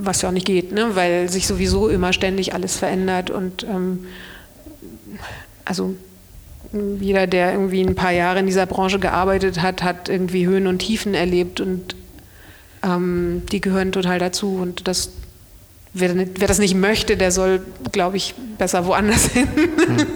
[0.00, 0.94] was ja auch nicht geht, ne?
[0.94, 4.06] weil sich sowieso immer ständig alles verändert und ähm,
[5.64, 5.94] also
[6.72, 10.78] jeder, der irgendwie ein paar Jahre in dieser Branche gearbeitet hat, hat irgendwie Höhen und
[10.78, 11.94] Tiefen erlebt und
[12.82, 15.10] ähm, die gehören total dazu und das
[15.94, 19.48] Wer, wer, das nicht möchte, der soll, glaube ich, besser woanders hin.
[19.54, 20.06] Mhm.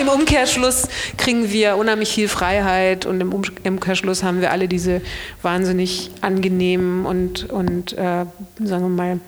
[0.00, 5.02] Im Umkehrschluss kriegen wir unheimlich viel Freiheit und im Umkehrschluss haben wir alle diese
[5.42, 8.26] wahnsinnig angenehmen und, und äh,
[8.58, 9.20] sagen wir mal,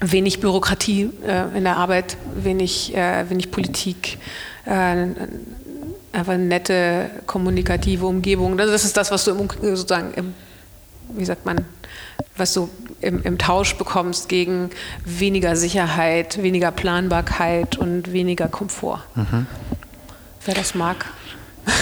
[0.00, 4.18] wenig Bürokratie äh, in der Arbeit, wenig, äh, wenig Politik,
[4.64, 4.70] äh,
[6.12, 8.56] einfach eine nette kommunikative Umgebung.
[8.56, 10.34] Das ist das, was du im, sozusagen im,
[11.10, 11.64] wie sagt man,
[12.36, 12.68] was du
[13.00, 14.70] im, im, Tausch bekommst gegen
[15.04, 19.00] weniger Sicherheit, weniger Planbarkeit und weniger Komfort.
[19.14, 19.46] Mhm.
[20.44, 21.06] Wer das mag.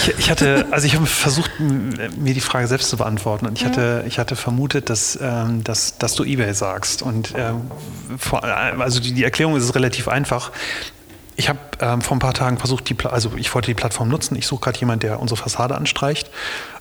[0.00, 3.66] Ich, ich, hatte, also ich habe versucht, mir die Frage selbst zu beantworten und ich
[3.66, 7.02] hatte, ich hatte vermutet, dass, ähm, dass, dass du eBay sagst.
[7.02, 7.70] Und ähm,
[8.16, 10.52] vor, also die, die Erklärung ist relativ einfach.
[11.36, 14.36] Ich habe ähm, vor ein paar Tagen versucht, die, also ich wollte die Plattform nutzen.
[14.36, 16.30] Ich suche gerade jemanden, der unsere Fassade anstreicht.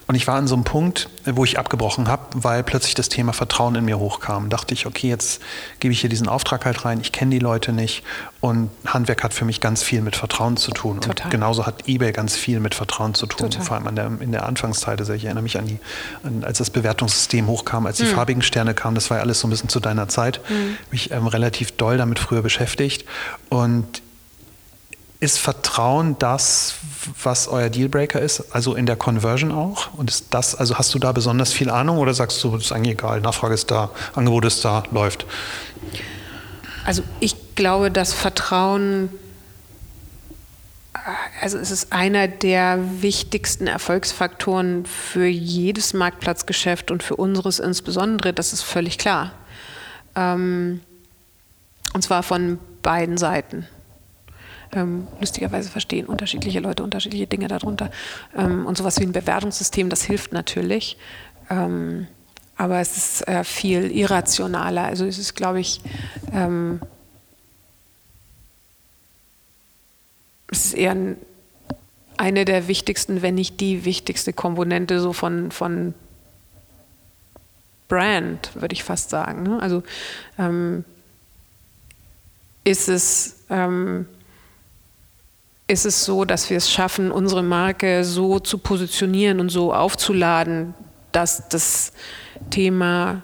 [0.08, 3.32] Und ich war an so einem Punkt, wo ich abgebrochen habe, weil plötzlich das Thema
[3.34, 4.50] Vertrauen in mir hochkam.
[4.50, 5.42] Dachte ich, okay, jetzt
[5.80, 7.00] gebe ich hier diesen Auftrag halt rein.
[7.02, 8.04] Ich kenne die Leute nicht.
[8.42, 11.00] Und Handwerk hat für mich ganz viel mit Vertrauen zu tun.
[11.00, 11.26] Total.
[11.26, 13.50] Und genauso hat eBay ganz viel mit Vertrauen zu tun.
[13.50, 13.66] Total.
[13.66, 15.00] Vor allem der, in der Anfangszeit.
[15.00, 15.80] Also ich erinnere mich an die,
[16.24, 18.16] an, als das Bewertungssystem hochkam, als die mhm.
[18.16, 18.96] farbigen Sterne kamen.
[18.96, 20.42] Das war ja alles so ein bisschen zu deiner Zeit.
[20.50, 20.78] Mhm.
[20.92, 23.06] Mich ähm, relativ doll damit früher beschäftigt.
[23.50, 24.02] Und
[25.24, 26.76] ist Vertrauen das,
[27.24, 29.94] was euer Dealbreaker ist, also in der Conversion auch?
[29.94, 32.72] Und ist das, also hast du da besonders viel Ahnung oder sagst du, das ist
[32.74, 35.26] eigentlich egal, Nachfrage ist da, Angebot ist da, läuft?
[36.86, 39.10] Also ich glaube, dass Vertrauen,
[41.42, 48.52] also es ist einer der wichtigsten Erfolgsfaktoren für jedes Marktplatzgeschäft und für unseres insbesondere, das
[48.52, 49.32] ist völlig klar.
[50.16, 50.82] Ähm,
[51.94, 53.68] und zwar von beiden Seiten.
[54.76, 57.92] Ähm, lustigerweise verstehen unterschiedliche Leute unterschiedliche Dinge darunter.
[58.36, 60.98] Ähm, und sowas wie ein Bewertungssystem, das hilft natürlich.
[61.50, 62.08] Ähm,
[62.56, 64.84] aber es ist äh, viel irrationaler.
[64.84, 65.82] Also es ist, glaube ich,
[66.32, 66.80] ähm,
[70.50, 71.18] es ist eher ein,
[72.18, 75.94] eine der wichtigsten, wenn nicht die wichtigste Komponente so von, von
[77.88, 79.44] Brand, würde ich fast sagen.
[79.44, 79.62] Ne?
[79.62, 79.84] Also
[80.38, 80.86] ähm,
[82.64, 84.08] ist es ähm,
[85.68, 90.74] ist es so, dass wir es schaffen, unsere Marke so zu positionieren und so aufzuladen,
[91.12, 91.94] dass das
[92.50, 93.22] Thema,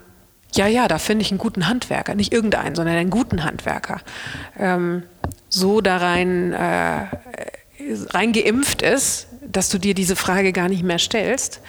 [0.54, 4.00] ja, ja, da finde ich einen guten Handwerker, nicht irgendeinen, sondern einen guten Handwerker,
[4.58, 5.02] ähm,
[5.48, 7.06] so da rein, äh,
[8.10, 11.60] rein geimpft ist, dass du dir diese Frage gar nicht mehr stellst.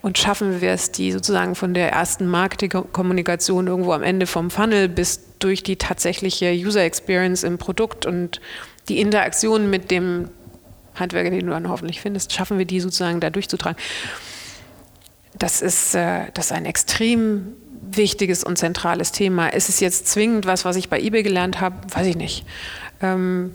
[0.00, 4.88] Und schaffen wir es, die sozusagen von der ersten Marketingkommunikation irgendwo am Ende vom Funnel
[4.88, 8.40] bis durch die tatsächliche User Experience im Produkt und
[8.88, 10.28] die Interaktion mit dem
[10.94, 13.78] Handwerker, den du dann hoffentlich findest, schaffen wir die sozusagen da durchzutragen.
[15.38, 19.48] Das ist, äh, das ist ein extrem wichtiges und zentrales Thema.
[19.48, 21.76] Ist es jetzt zwingend was, was ich bei eBay gelernt habe?
[21.90, 22.44] Weiß ich nicht.
[23.00, 23.52] Ähm,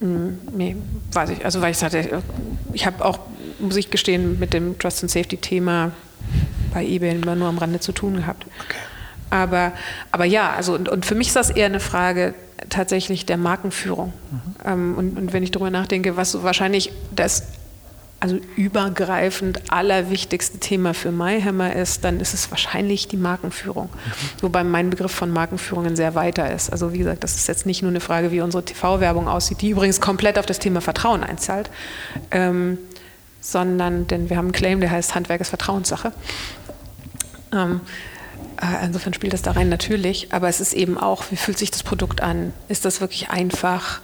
[0.00, 0.76] hm, nee,
[1.12, 1.44] weiß ich.
[1.44, 2.22] Also weil ich hatte,
[2.72, 3.18] ich habe auch,
[3.58, 5.92] muss ich gestehen, mit dem Trust and Safety Thema
[6.72, 8.46] bei eBay immer nur am Rande zu tun gehabt.
[8.64, 8.78] Okay.
[9.30, 9.72] Aber,
[10.10, 12.34] aber ja, also und, und für mich ist das eher eine Frage
[12.68, 14.12] tatsächlich der Markenführung.
[14.30, 14.40] Mhm.
[14.64, 17.44] Ähm, und, und wenn ich darüber nachdenke, was wahrscheinlich das
[18.20, 23.86] also übergreifend allerwichtigste Thema für MyHammer ist, dann ist es wahrscheinlich die Markenführung.
[23.86, 24.42] Mhm.
[24.42, 26.70] Wobei mein Begriff von Markenführung sehr weiter ist.
[26.70, 29.70] Also wie gesagt, das ist jetzt nicht nur eine Frage, wie unsere TV-Werbung aussieht, die
[29.70, 31.70] übrigens komplett auf das Thema Vertrauen einzahlt,
[32.32, 32.78] ähm,
[33.40, 36.12] sondern, denn wir haben einen Claim, der heißt Handwerk ist Vertrauenssache.
[37.52, 38.17] Ähm, äh,
[38.84, 41.84] Insofern spielt das da rein natürlich, aber es ist eben auch, wie fühlt sich das
[41.84, 42.52] Produkt an?
[42.68, 44.00] Ist das wirklich einfach?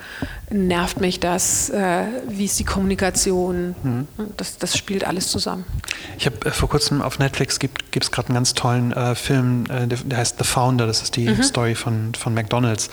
[0.50, 1.70] Nervt mich das?
[1.70, 3.74] Äh, wie ist die Kommunikation?
[3.82, 4.06] Mhm.
[4.36, 5.64] Das, das spielt alles zusammen.
[6.18, 9.64] Ich habe äh, vor kurzem auf Netflix gibt es gerade einen ganz tollen äh, Film,
[9.66, 10.86] äh, der, der, heißt The Founder.
[10.86, 11.42] Das ist die mhm.
[11.42, 12.90] Story von, von McDonalds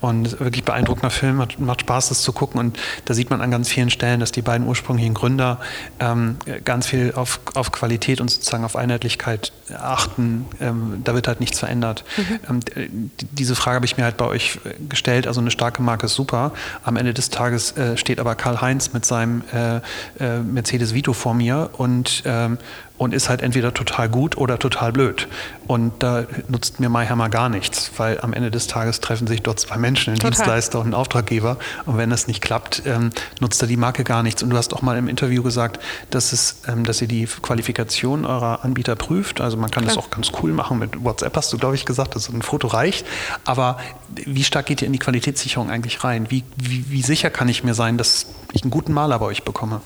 [0.00, 1.36] und wirklich beeindruckender Film.
[1.36, 4.32] Macht, macht Spaß, das zu gucken und da sieht man an ganz vielen Stellen, dass
[4.32, 5.60] die beiden ursprünglichen Gründer
[6.00, 10.46] ähm, ganz viel auf, auf Qualität und sozusagen auf Einheitlichkeit achten.
[10.60, 12.04] Ähm, da wird halt nichts verändert.
[12.16, 12.60] Mhm.
[12.76, 15.26] Ähm, diese Frage habe ich mir halt bei euch äh, gestellt.
[15.26, 16.52] Also eine starke Marke ist super.
[16.82, 19.76] Am Ende des Tages äh, steht aber Karl-Heinz mit seinem äh,
[20.18, 21.70] äh, Mercedes Vito vor mir.
[21.72, 22.58] Und ähm,
[22.96, 25.26] und ist halt entweder total gut oder total blöd.
[25.66, 29.58] Und da nutzt mir MyHammer gar nichts, weil am Ende des Tages treffen sich dort
[29.58, 30.30] zwei Menschen, ein total.
[30.30, 31.58] Dienstleister und ein Auftraggeber.
[31.86, 34.44] Und wenn das nicht klappt, ähm, nutzt da die Marke gar nichts.
[34.44, 35.80] Und du hast auch mal im Interview gesagt,
[36.10, 39.40] dass, es, ähm, dass ihr die Qualifikation eurer Anbieter prüft.
[39.40, 39.96] Also man kann Klar.
[39.96, 40.78] das auch ganz cool machen.
[40.78, 43.06] Mit WhatsApp hast du, glaube ich, gesagt, dass ein Foto reicht.
[43.44, 43.78] Aber
[44.14, 46.30] wie stark geht ihr in die Qualitätssicherung eigentlich rein?
[46.30, 49.42] Wie, wie, wie sicher kann ich mir sein, dass ich einen guten Maler bei euch
[49.42, 49.80] bekomme?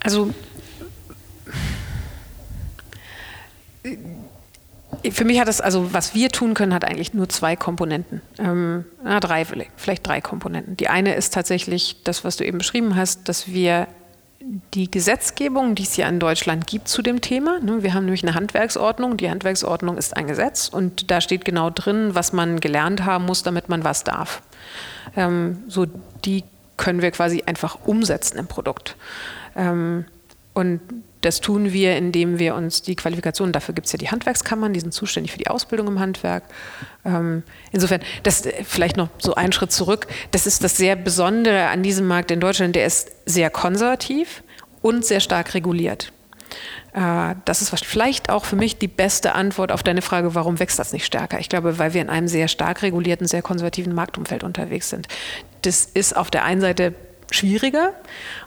[0.00, 0.34] Also
[5.10, 8.20] für mich hat es, also was wir tun können, hat eigentlich nur zwei Komponenten.
[8.38, 9.44] Ähm, na, drei,
[9.76, 10.76] vielleicht drei Komponenten.
[10.76, 13.88] Die eine ist tatsächlich das, was du eben beschrieben hast, dass wir
[14.74, 17.60] die Gesetzgebung, die es ja in Deutschland gibt zu dem Thema.
[17.60, 19.16] Ne, wir haben nämlich eine Handwerksordnung.
[19.16, 23.42] Die Handwerksordnung ist ein Gesetz und da steht genau drin, was man gelernt haben muss,
[23.42, 24.42] damit man was darf.
[25.16, 25.86] Ähm, so
[26.24, 26.44] die
[26.76, 28.96] können wir quasi einfach umsetzen im Produkt.
[29.54, 30.06] Ähm,
[30.54, 30.80] und
[31.22, 34.80] das tun wir, indem wir uns die Qualifikationen, dafür gibt es ja die Handwerkskammern, die
[34.80, 36.42] sind zuständig für die Ausbildung im Handwerk.
[37.04, 40.08] Ähm, insofern, das äh, vielleicht noch so einen Schritt zurück.
[40.32, 42.74] Das ist das sehr Besondere an diesem Markt in Deutschland.
[42.74, 44.42] Der ist sehr konservativ
[44.82, 46.12] und sehr stark reguliert.
[46.92, 50.80] Äh, das ist vielleicht auch für mich die beste Antwort auf deine Frage, warum wächst
[50.80, 51.38] das nicht stärker?
[51.38, 55.06] Ich glaube, weil wir in einem sehr stark regulierten, sehr konservativen Marktumfeld unterwegs sind.
[55.62, 56.94] Das ist auf der einen Seite
[57.30, 57.92] schwieriger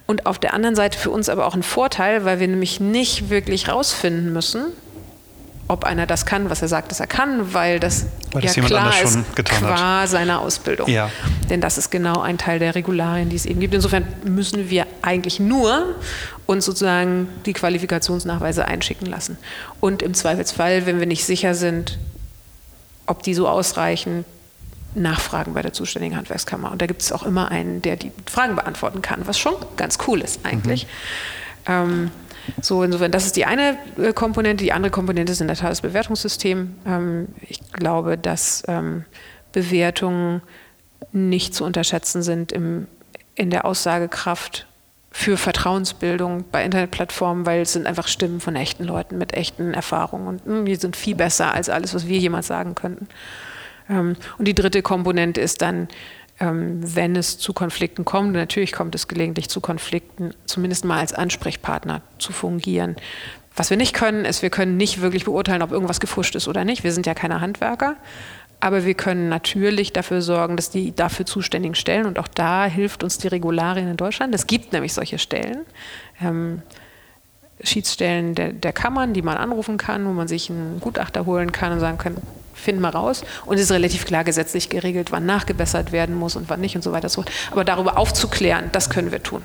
[0.06, 3.30] und auf der anderen Seite für uns aber auch ein Vorteil, weil wir nämlich nicht
[3.30, 4.66] wirklich rausfinden müssen,
[5.68, 8.62] ob einer das kann, was er sagt, dass er kann, weil das, weil das ja
[8.62, 10.08] klar ist qua hat.
[10.08, 10.88] seiner Ausbildung.
[10.88, 11.10] Ja.
[11.50, 13.74] Denn das ist genau ein Teil der Regularien, die es eben gibt.
[13.74, 15.96] Insofern müssen wir eigentlich nur
[16.46, 19.38] uns sozusagen die Qualifikationsnachweise einschicken lassen.
[19.80, 21.98] Und im Zweifelsfall, wenn wir nicht sicher sind,
[23.06, 24.24] ob die so ausreichen,
[24.96, 26.72] nachfragen bei der zuständigen Handwerkskammer.
[26.72, 29.98] Und da gibt es auch immer einen, der die Fragen beantworten kann, was schon ganz
[30.06, 30.86] cool ist eigentlich.
[30.86, 31.72] Mhm.
[31.72, 32.10] Ähm,
[32.62, 34.64] so, insofern, das ist die eine äh, Komponente.
[34.64, 36.74] Die andere Komponente ist in der Tat das Bewertungssystem.
[36.86, 39.04] Ähm, ich glaube, dass ähm,
[39.52, 40.42] Bewertungen
[41.12, 42.86] nicht zu unterschätzen sind im,
[43.34, 44.66] in der Aussagekraft
[45.10, 50.26] für Vertrauensbildung bei Internetplattformen, weil es sind einfach Stimmen von echten Leuten mit echten Erfahrungen
[50.28, 53.08] und mh, hm, die sind viel besser als alles, was wir jemals sagen könnten.
[53.88, 55.88] Ähm, und die dritte Komponente ist dann,
[56.38, 61.12] ähm, wenn es zu Konflikten kommt, natürlich kommt es gelegentlich zu Konflikten, zumindest mal als
[61.12, 62.96] Ansprechpartner zu fungieren.
[63.54, 66.64] Was wir nicht können, ist, wir können nicht wirklich beurteilen, ob irgendwas gefuscht ist oder
[66.64, 66.84] nicht.
[66.84, 67.96] Wir sind ja keine Handwerker.
[68.58, 73.02] Aber wir können natürlich dafür sorgen, dass die dafür zuständigen Stellen, und auch da hilft
[73.04, 75.58] uns die Regularien in Deutschland, es gibt nämlich solche Stellen,
[76.22, 76.62] ähm,
[77.62, 81.72] Schiedsstellen der, der Kammern, die man anrufen kann, wo man sich einen Gutachter holen kann
[81.72, 82.16] und sagen kann,
[82.56, 83.22] finden wir raus.
[83.44, 86.82] Und es ist relativ klar gesetzlich geregelt, wann nachgebessert werden muss und wann nicht und
[86.82, 87.08] so weiter.
[87.50, 89.42] Aber darüber aufzuklären, das können wir tun.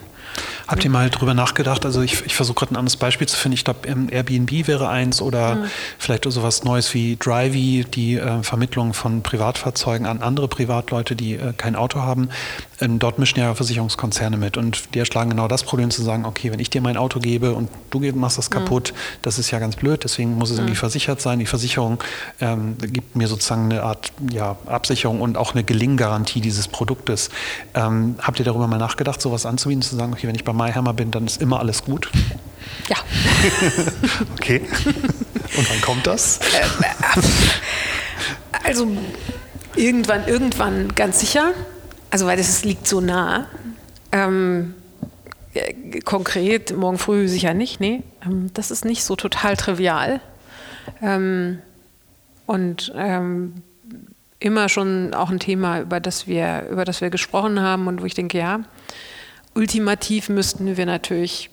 [0.68, 1.86] Habt ihr mal drüber nachgedacht?
[1.86, 3.56] Also ich, ich versuche gerade ein anderes Beispiel zu finden.
[3.56, 5.66] Ich glaube, Airbnb wäre eins oder mhm.
[5.98, 11.54] vielleicht sowas Neues wie Drivey, die äh, Vermittlung von Privatfahrzeugen an andere Privatleute, die äh,
[11.58, 12.30] kein Auto haben.
[12.80, 16.52] Ähm, dort mischen ja Versicherungskonzerne mit und die erschlagen genau das Problem zu sagen, okay,
[16.52, 18.54] wenn ich dir mein Auto gebe und du machst das mhm.
[18.54, 18.98] kaputt, mhm.
[19.24, 20.80] das ist ja ganz blöd, deswegen muss es irgendwie mhm.
[20.80, 21.40] versichert sein.
[21.40, 22.02] Die Versicherung
[22.40, 27.30] ähm, gibt mir sozusagen eine Art ja, Absicherung und auch eine Gelinggarantie dieses Produktes.
[27.74, 30.94] Ähm, habt ihr darüber mal nachgedacht, sowas anzubieten, zu sagen, okay, wenn ich bei MyHammer
[30.94, 32.10] bin, dann ist immer alles gut?
[32.88, 32.98] Ja.
[34.34, 34.62] okay.
[35.58, 36.40] Und wann kommt das?
[36.54, 37.22] Ähm, äh,
[38.64, 38.88] also
[39.76, 41.54] irgendwann, irgendwann ganz sicher.
[42.12, 43.48] Also weil das liegt so nah.
[44.12, 44.76] Ähm,
[46.06, 48.04] konkret morgen früh sicher nicht, nee.
[48.24, 50.22] Ähm, das ist nicht so total trivial.
[51.02, 51.60] Ähm,
[52.52, 53.64] und ähm,
[54.40, 58.06] immer schon auch ein Thema, über das wir, über das wir gesprochen haben und wo
[58.06, 58.60] ich denke, ja,
[59.56, 61.50] ultimativ müssten wir natürlich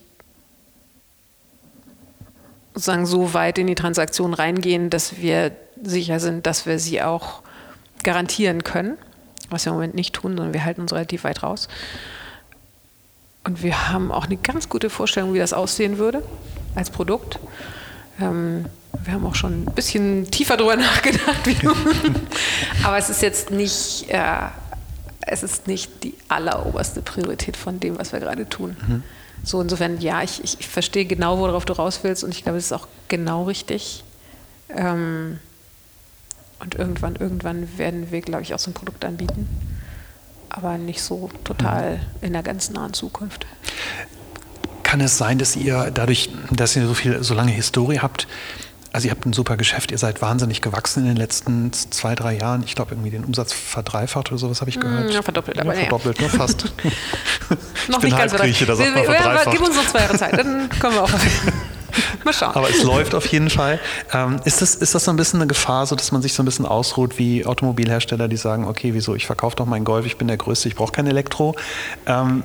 [2.74, 7.42] sozusagen so weit in die Transaktion reingehen, dass wir sicher sind, dass wir sie auch
[8.02, 8.98] garantieren können,
[9.50, 11.68] was wir im Moment nicht tun, sondern wir halten uns relativ weit raus.
[13.44, 16.24] Und wir haben auch eine ganz gute Vorstellung, wie das aussehen würde
[16.74, 17.38] als Produkt.
[18.20, 18.64] Ähm,
[19.04, 21.48] wir haben auch schon ein bisschen tiefer darüber nachgedacht.
[22.84, 24.22] Aber es ist jetzt nicht, äh,
[25.20, 28.76] es ist nicht die alleroberste Priorität von dem, was wir gerade tun.
[28.86, 29.02] Mhm.
[29.44, 32.58] So insofern, ja, ich, ich, ich, verstehe genau, worauf du raus willst und ich glaube,
[32.58, 34.04] es ist auch genau richtig.
[34.68, 35.38] Ähm,
[36.60, 39.48] und irgendwann, irgendwann werden wir, glaube ich, auch so ein Produkt anbieten.
[40.50, 42.00] Aber nicht so total mhm.
[42.22, 43.46] in der ganz nahen Zukunft.
[44.82, 48.26] Kann es sein, dass ihr dadurch, dass ihr so viel, so lange Historie habt,
[48.92, 52.36] also ihr habt ein super Geschäft, ihr seid wahnsinnig gewachsen in den letzten zwei, drei
[52.36, 52.62] Jahren.
[52.64, 55.12] Ich glaube, irgendwie den Umsatz verdreifacht oder sowas habe ich hm, gehört.
[55.12, 56.64] Ja, verdoppelt, aber ja, verdoppelt, nur fast.
[57.88, 59.50] noch nicht ganz Grieche, da sagt man verdreifacht.
[59.50, 61.10] Gib uns noch zwei Jahre Zeit, dann kommen wir auch.
[62.24, 62.54] Mal schauen.
[62.54, 63.80] Aber es läuft auf jeden Fall.
[64.12, 66.42] Ähm, ist, das, ist das so ein bisschen eine Gefahr, so dass man sich so
[66.42, 70.16] ein bisschen ausruht wie Automobilhersteller, die sagen, okay, wieso, ich verkaufe doch meinen Golf, ich
[70.16, 71.54] bin der Größte, ich brauche kein Elektro.
[72.06, 72.42] Ähm,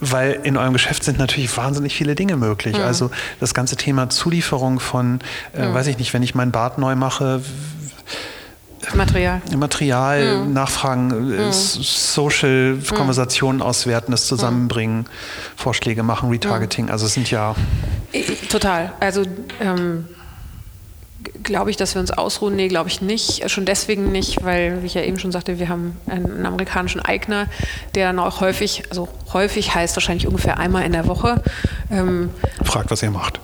[0.00, 2.76] weil in eurem Geschäft sind natürlich wahnsinnig viele Dinge möglich.
[2.76, 2.84] Mhm.
[2.84, 5.20] Also das ganze Thema Zulieferung von,
[5.54, 5.74] äh, mhm.
[5.74, 7.42] weiß ich nicht, wenn ich mein Bad neu mache,
[8.94, 9.40] Material.
[9.56, 10.52] Material, mhm.
[10.52, 11.52] Nachfragen, mhm.
[11.52, 12.84] Social mhm.
[12.84, 15.06] Konversationen auswerten, das zusammenbringen, mhm.
[15.56, 16.90] Vorschläge machen, Retargeting.
[16.90, 17.54] Also es sind ja.
[18.48, 18.92] Total.
[19.00, 19.22] Also
[19.60, 20.06] ähm,
[21.42, 22.56] Glaube ich, dass wir uns ausruhen?
[22.56, 23.48] Nee, glaube ich nicht.
[23.50, 27.46] Schon deswegen nicht, weil, wie ich ja eben schon sagte, wir haben einen, amerikanischen Eigner,
[27.94, 31.42] der dann auch häufig, also häufig heißt wahrscheinlich ungefähr einmal in der Woche.
[31.90, 32.30] Ähm,
[32.64, 33.40] Fragt, was ihr macht.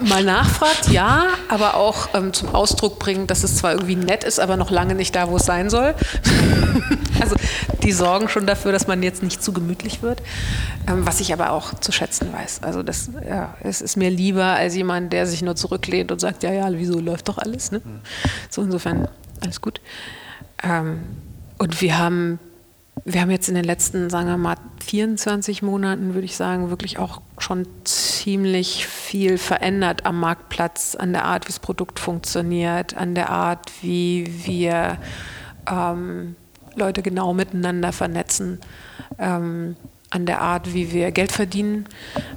[0.00, 4.40] Mal nachfragt, ja, aber auch ähm, zum Ausdruck bringt, dass es zwar irgendwie nett ist,
[4.40, 5.94] aber noch lange nicht da, wo es sein soll.
[7.20, 7.36] also
[7.82, 10.22] die sorgen schon dafür, dass man jetzt nicht zu gemütlich wird,
[10.88, 12.60] ähm, was ich aber auch zu schätzen weiß.
[12.62, 16.42] Also das ja, es ist mir lieber als jemand, der sich nur zurücklehnt und sagt,
[16.42, 17.72] ja, ja, wieso läuft doch alles.
[17.72, 17.82] Ne?
[18.48, 19.08] So insofern
[19.40, 19.80] alles gut.
[20.62, 21.00] Ähm,
[21.58, 22.38] und wir haben,
[23.04, 26.98] wir haben jetzt in den letzten, sagen wir mal, 24 Monaten, würde ich sagen, wirklich
[26.98, 33.14] auch schon ziemlich viel verändert am Marktplatz, an der Art, wie das Produkt funktioniert, an
[33.14, 34.98] der Art, wie wir
[35.70, 36.36] ähm,
[36.74, 38.60] Leute genau miteinander vernetzen.
[39.18, 39.76] Ähm,
[40.12, 41.86] an der Art, wie wir Geld verdienen.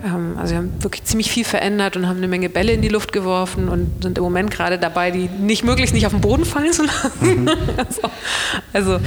[0.04, 2.88] Ähm, also wir haben wirklich ziemlich viel verändert und haben eine Menge Bälle in die
[2.88, 6.46] Luft geworfen und sind im Moment gerade dabei, die nicht möglichst nicht auf den Boden
[6.46, 7.44] fallen zu lassen.
[7.44, 7.50] Mhm.
[7.78, 8.02] also,
[8.72, 9.00] also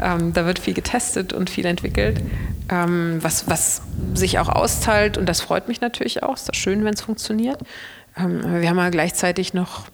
[0.00, 2.22] ähm, da wird viel getestet und viel entwickelt,
[2.70, 3.82] ähm, was, was
[4.14, 6.36] sich auch auszahlt und das freut mich natürlich auch.
[6.36, 7.58] Ist das schön, wenn es funktioniert.
[8.16, 9.86] Ähm, wir haben ja gleichzeitig noch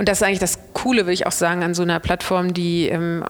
[0.00, 2.88] und das ist eigentlich das Coole, würde ich auch sagen, an so einer Plattform, die
[2.88, 3.22] ähm,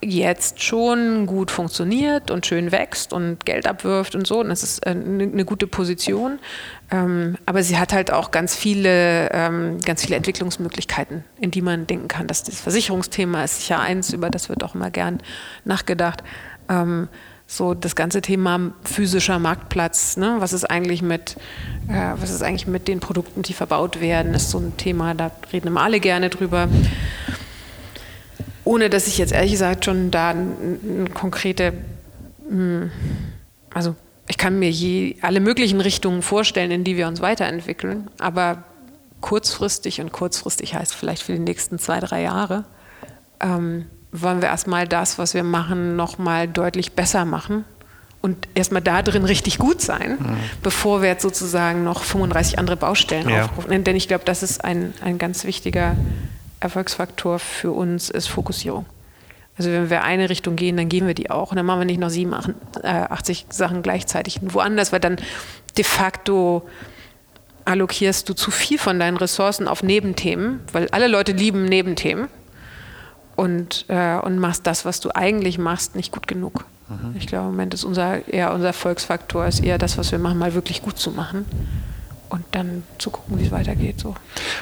[0.00, 4.40] jetzt schon gut funktioniert und schön wächst und Geld abwirft und so.
[4.40, 6.38] Und das ist eine, äh, eine gute Position.
[6.90, 11.86] Ähm, aber sie hat halt auch ganz viele, ähm, ganz viele Entwicklungsmöglichkeiten, in die man
[11.86, 12.26] denken kann.
[12.26, 15.20] Das, das Versicherungsthema ist sicher eins, über das wird auch immer gern
[15.66, 16.24] nachgedacht.
[16.70, 17.08] Ähm,
[17.46, 20.36] so das ganze Thema physischer Marktplatz, ne?
[20.38, 21.36] was ist eigentlich mit,
[21.88, 25.30] äh, was ist eigentlich mit den Produkten, die verbaut werden, ist so ein Thema, da
[25.52, 26.68] reden immer alle gerne drüber.
[28.64, 31.74] Ohne dass ich jetzt ehrlich gesagt schon da eine konkrete,
[32.48, 32.90] hm,
[33.72, 33.94] also
[34.26, 38.64] ich kann mir je alle möglichen Richtungen vorstellen, in die wir uns weiterentwickeln, aber
[39.20, 42.64] kurzfristig und kurzfristig heißt vielleicht für die nächsten zwei, drei Jahre,
[43.40, 47.64] ähm, wollen wir erstmal das, was wir machen, nochmal deutlich besser machen
[48.24, 50.36] und erstmal da drin richtig gut sein, mhm.
[50.62, 53.44] bevor wir jetzt sozusagen noch 35 andere Baustellen ja.
[53.44, 53.84] aufrufen.
[53.84, 55.94] Denn ich glaube, das ist ein, ein ganz wichtiger
[56.58, 58.86] Erfolgsfaktor für uns, ist Fokussierung.
[59.58, 61.50] Also wenn wir eine Richtung gehen, dann gehen wir die auch.
[61.50, 65.18] Und dann machen wir nicht noch 87 äh, Sachen gleichzeitig woanders, weil dann
[65.76, 66.66] de facto
[67.66, 72.28] allokierst du zu viel von deinen Ressourcen auf Nebenthemen, weil alle Leute lieben Nebenthemen
[73.36, 76.64] und, äh, und machst das, was du eigentlich machst, nicht gut genug.
[77.02, 77.16] Mhm.
[77.16, 80.38] Ich glaube, im Moment ist unser, eher unser Erfolgsfaktor ist eher das, was wir machen,
[80.38, 81.44] mal wirklich gut zu machen
[82.34, 84.00] und dann zu gucken, wie es weitergeht.
[84.00, 84.16] So.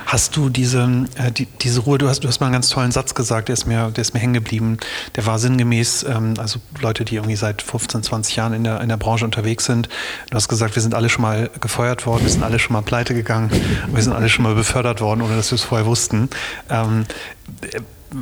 [0.05, 2.93] Hast du diese, äh, die, diese Ruhe, du hast, du hast mal einen ganz tollen
[2.93, 4.76] Satz gesagt, der ist mir, der ist mir hängen geblieben.
[5.16, 8.91] Der war sinngemäß, ähm, also Leute, die irgendwie seit 15, 20 Jahren in der, in
[8.91, 9.89] der Branche unterwegs sind.
[10.30, 12.83] Du hast gesagt, wir sind alle schon mal gefeuert worden, wir sind alle schon mal
[12.83, 13.51] pleite gegangen,
[13.91, 16.28] wir sind alle schon mal befördert worden, ohne dass wir es vorher wussten.
[16.68, 17.07] Ähm,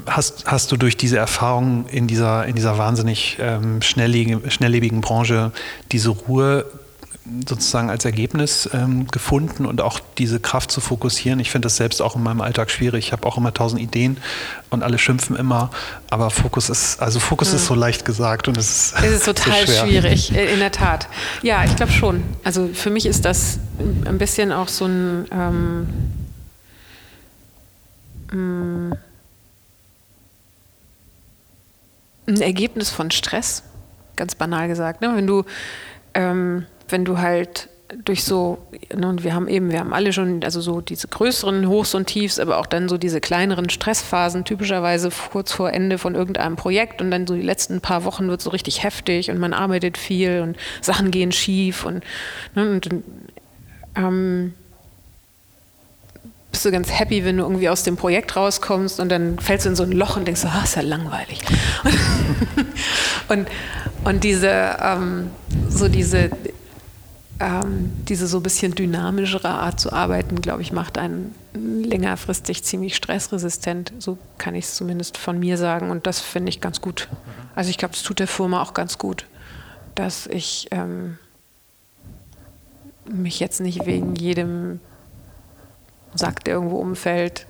[0.06, 5.52] hast, hast du durch diese Erfahrung in dieser, in dieser wahnsinnig ähm, schnelllebigen, schnelllebigen Branche
[5.90, 6.66] diese Ruhe
[7.46, 11.38] sozusagen als Ergebnis ähm, gefunden und auch diese Kraft zu fokussieren.
[11.38, 13.06] Ich finde das selbst auch in meinem Alltag schwierig.
[13.06, 14.16] Ich habe auch immer tausend Ideen
[14.70, 15.70] und alle schimpfen immer,
[16.08, 17.56] aber Fokus ist, also Fokus mhm.
[17.56, 18.94] ist so leicht gesagt und es ist.
[19.04, 21.08] Es ist total so schwierig, in der Tat.
[21.42, 22.22] Ja, ich glaube schon.
[22.42, 23.58] Also für mich ist das
[24.04, 25.26] ein bisschen auch so ein
[28.32, 28.96] ähm,
[32.30, 33.62] ein Ergebnis von Stress,
[34.16, 35.00] ganz banal gesagt.
[35.00, 35.12] Ne?
[35.14, 35.44] Wenn du
[36.14, 37.68] ähm, wenn du halt
[38.04, 38.58] durch so,
[38.94, 42.38] ne, wir haben eben, wir haben alle schon, also so diese größeren Hochs und Tiefs,
[42.38, 47.10] aber auch dann so diese kleineren Stressphasen, typischerweise kurz vor Ende von irgendeinem Projekt und
[47.10, 50.56] dann so die letzten paar Wochen wird so richtig heftig und man arbeitet viel und
[50.80, 52.04] Sachen gehen schief und,
[52.54, 52.88] ne, und
[53.96, 54.54] ähm,
[56.50, 59.70] bist du ganz happy, wenn du irgendwie aus dem Projekt rauskommst und dann fällst du
[59.70, 61.40] in so ein Loch und denkst, ah, ist ja langweilig.
[63.28, 63.48] und,
[64.04, 65.30] und diese, ähm,
[65.68, 66.30] so diese,
[67.38, 72.96] ähm, diese so ein bisschen dynamischere Art zu arbeiten, glaube ich, macht einen längerfristig ziemlich
[72.96, 73.92] stressresistent.
[73.98, 75.90] So kann ich es zumindest von mir sagen.
[75.90, 77.08] Und das finde ich ganz gut.
[77.54, 79.26] Also ich glaube, es tut der Firma auch ganz gut,
[79.94, 81.18] dass ich ähm,
[83.04, 84.80] mich jetzt nicht wegen jedem
[86.14, 87.46] Der irgendwo umfällt,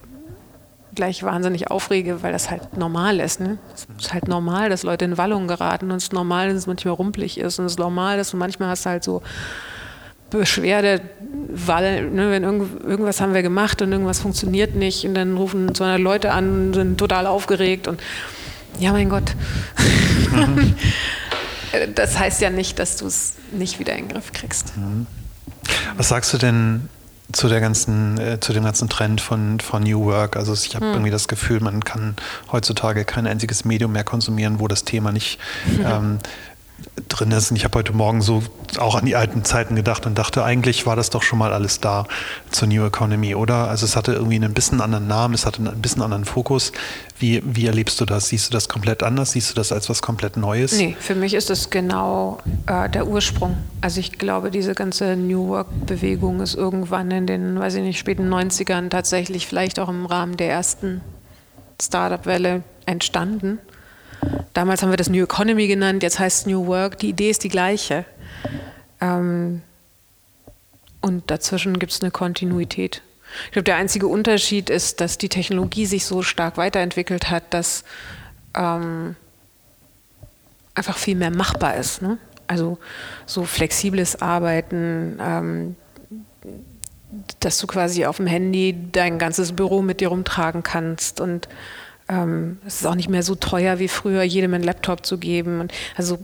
[0.95, 3.41] gleich wahnsinnig aufrege, weil das halt normal ist.
[3.41, 3.59] Ne?
[3.75, 6.67] Es ist halt normal, dass Leute in Wallungen geraten und es ist normal, dass es
[6.67, 9.23] manchmal rumpelig ist und es ist normal, dass du manchmal hast halt so
[10.31, 11.01] Beschwerde,
[11.49, 15.75] weil, ne, wenn irgend, irgendwas haben wir gemacht und irgendwas funktioniert nicht und dann rufen
[15.75, 18.01] 200 Leute an und sind total aufgeregt und
[18.79, 19.35] ja, mein Gott.
[20.31, 20.75] Mhm.
[21.95, 24.77] das heißt ja nicht, dass du es nicht wieder in den Griff kriegst.
[24.77, 25.07] Mhm.
[25.97, 26.89] Was sagst du denn
[27.33, 30.37] zu der ganzen, äh, zu dem ganzen Trend von, von New Work.
[30.37, 30.93] Also ich habe hm.
[30.93, 32.17] irgendwie das Gefühl, man kann
[32.51, 35.39] heutzutage kein einziges Medium mehr konsumieren, wo das Thema nicht
[35.85, 36.19] ähm,
[37.09, 37.51] drin ist.
[37.51, 38.43] Und ich habe heute Morgen so
[38.79, 41.81] auch an die alten Zeiten gedacht und dachte, eigentlich war das doch schon mal alles
[41.81, 42.07] da
[42.51, 43.69] zur New Economy, oder?
[43.69, 46.73] Also es hatte irgendwie ein bisschen anderen Namen, es hatte ein bisschen anderen Fokus.
[47.19, 48.29] Wie, wie erlebst du das?
[48.29, 49.33] Siehst du das komplett anders?
[49.33, 50.73] Siehst du das als was komplett Neues?
[50.73, 53.57] Nee, für mich ist das genau äh, der Ursprung.
[53.81, 58.33] Also ich glaube, diese ganze New Work-Bewegung ist irgendwann in den, weiß ich nicht, späten
[58.33, 61.01] 90ern tatsächlich vielleicht auch im Rahmen der ersten
[61.81, 63.59] Startup-Welle entstanden.
[64.55, 66.99] Damals haben wir das New Economy genannt, jetzt heißt es New Work.
[66.99, 68.05] Die Idee ist die gleiche.
[69.01, 69.63] Ähm,
[71.01, 73.03] und dazwischen gibt es eine Kontinuität.
[73.47, 77.85] Ich glaube, der einzige Unterschied ist, dass die Technologie sich so stark weiterentwickelt hat, dass
[78.55, 79.17] ähm,
[80.75, 82.03] einfach viel mehr machbar ist.
[82.03, 82.19] Ne?
[82.47, 82.79] Also
[83.27, 85.77] so flexibles Arbeiten, ähm,
[87.41, 91.49] dass du quasi auf dem Handy dein ganzes Büro mit dir rumtragen kannst und
[92.11, 95.61] ähm, es ist auch nicht mehr so teuer wie früher, jedem einen Laptop zu geben.
[95.61, 96.19] Und also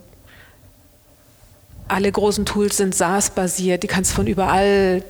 [1.88, 5.04] alle großen Tools sind SaaS-basiert, die kannst du von überall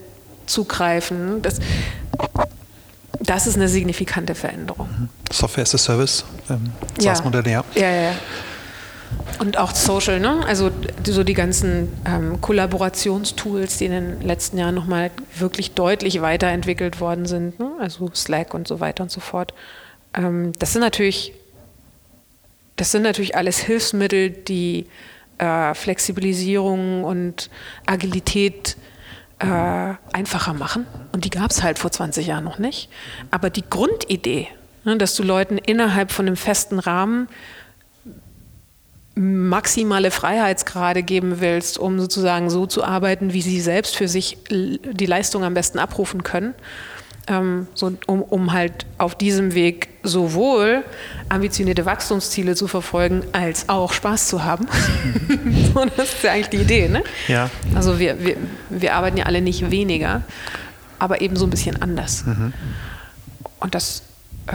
[0.44, 1.40] zugreifen.
[1.42, 1.58] Das,
[3.20, 4.88] das ist eine signifikante Veränderung.
[4.88, 5.08] Mhm.
[5.32, 7.64] Software as a Service, ähm, SaaS-Modelle, ja.
[7.74, 7.80] ja.
[7.80, 8.12] Ja, ja.
[9.38, 10.44] Und auch Social, ne?
[10.46, 10.70] Also
[11.04, 17.26] so die ganzen ähm, Kollaborationstools, die in den letzten Jahren nochmal wirklich deutlich weiterentwickelt worden
[17.26, 17.70] sind, ne?
[17.80, 19.54] also Slack und so weiter und so fort.
[20.16, 21.32] Ähm, das sind natürlich,
[22.76, 24.86] das sind natürlich alles Hilfsmittel, die
[25.38, 27.50] äh, Flexibilisierung und
[27.84, 28.76] Agilität
[29.38, 30.86] äh, einfacher machen.
[31.12, 32.88] Und die gab es halt vor 20 Jahren noch nicht.
[33.30, 34.48] Aber die Grundidee,
[34.84, 37.28] ne, dass du Leuten innerhalb von einem festen Rahmen
[39.14, 45.06] maximale Freiheitsgrade geben willst, um sozusagen so zu arbeiten, wie sie selbst für sich die
[45.06, 46.54] Leistung am besten abrufen können
[47.26, 50.84] ähm, so, um, um halt auf diesem Weg sowohl
[51.28, 54.66] ambitionierte Wachstumsziele zu verfolgen, als auch Spaß zu haben.
[55.74, 57.02] so, das ist ja eigentlich die Idee, ne?
[57.28, 57.50] Ja.
[57.74, 58.36] Also wir, wir,
[58.70, 60.22] wir arbeiten ja alle nicht weniger,
[60.98, 62.24] aber eben so ein bisschen anders.
[62.24, 62.52] Mhm.
[63.58, 64.02] Und das
[64.46, 64.52] äh,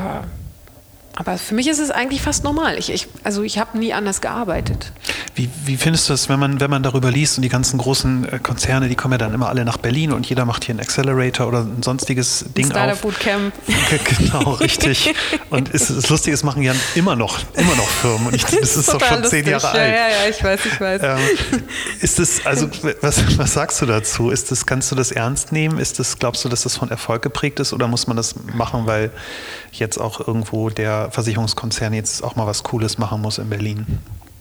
[1.16, 2.78] aber für mich ist es eigentlich fast normal.
[2.78, 4.92] Ich, ich also ich habe nie anders gearbeitet.
[5.36, 8.28] Wie, wie findest du es, wenn man, wenn man darüber liest und die ganzen großen
[8.28, 10.82] äh, Konzerne, die kommen ja dann immer alle nach Berlin und jeder macht hier einen
[10.82, 13.02] Accelerator oder ein sonstiges Ding ein Startup auf.
[13.02, 13.54] Bootcamp.
[14.18, 15.14] genau, richtig.
[15.50, 18.28] Und es, das Lustige ist, machen ja immer noch, immer noch Firmen.
[18.28, 19.44] Und ich, das ist doch schon lustig.
[19.44, 19.94] zehn Jahre ja, alt.
[19.94, 21.02] Ja, ja, ich weiß, ich weiß.
[21.04, 21.64] Ähm,
[22.00, 22.70] ist das, also
[23.02, 24.30] was, was sagst du dazu?
[24.30, 25.78] Ist das, kannst du das ernst nehmen?
[25.78, 28.86] Ist das, glaubst du, dass das von Erfolg geprägt ist oder muss man das machen,
[28.86, 29.12] weil
[29.72, 33.86] jetzt auch irgendwo der Versicherungskonzern jetzt auch mal was Cooles machen muss in Berlin?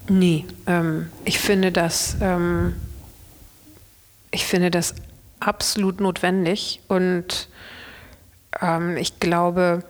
[0.08, 2.74] Nee, ähm, ich finde das, ähm,
[4.30, 4.94] ich finde das
[5.38, 7.48] absolut notwendig und
[8.60, 9.84] ähm, ich glaube,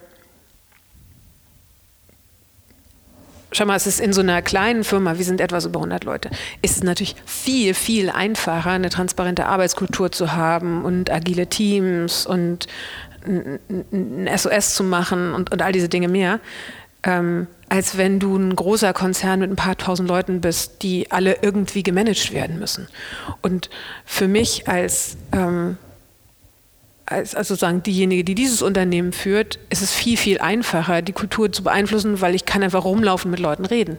[3.52, 6.30] schau mal, es ist in so einer kleinen Firma, wir sind etwas über 100 Leute,
[6.62, 12.66] ist es natürlich viel, viel einfacher, eine transparente Arbeitskultur zu haben und agile Teams und
[13.26, 16.40] ein SOS zu machen und, und all diese Dinge mehr,
[17.02, 21.38] ähm, als wenn du ein großer Konzern mit ein paar tausend Leuten bist, die alle
[21.42, 22.88] irgendwie gemanagt werden müssen.
[23.42, 23.70] Und
[24.04, 25.78] für mich als ähm,
[27.10, 31.52] als, also sozusagen diejenige, die dieses Unternehmen führt, ist es viel, viel einfacher, die Kultur
[31.52, 33.98] zu beeinflussen, weil ich kann einfach rumlaufen, mit Leuten reden.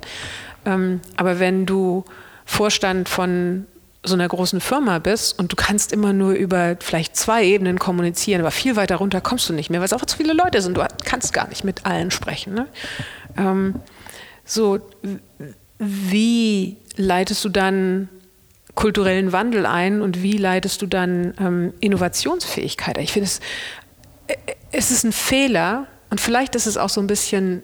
[0.65, 2.05] Ähm, aber wenn du
[2.45, 3.65] Vorstand von
[4.03, 8.41] so einer großen Firma bist und du kannst immer nur über vielleicht zwei Ebenen kommunizieren,
[8.41, 10.75] aber viel weiter runter kommst du nicht mehr, weil es auch zu viele Leute sind.
[10.75, 12.53] Du kannst gar nicht mit allen sprechen.
[12.55, 12.67] Ne?
[13.37, 13.75] Ähm,
[14.43, 14.79] so,
[15.77, 18.09] wie leitest du dann
[18.73, 23.03] kulturellen Wandel ein und wie leitest du dann ähm, Innovationsfähigkeit ein?
[23.03, 23.39] Ich finde, es,
[24.27, 24.35] äh,
[24.71, 27.61] es ist ein Fehler und vielleicht ist es auch so ein bisschen,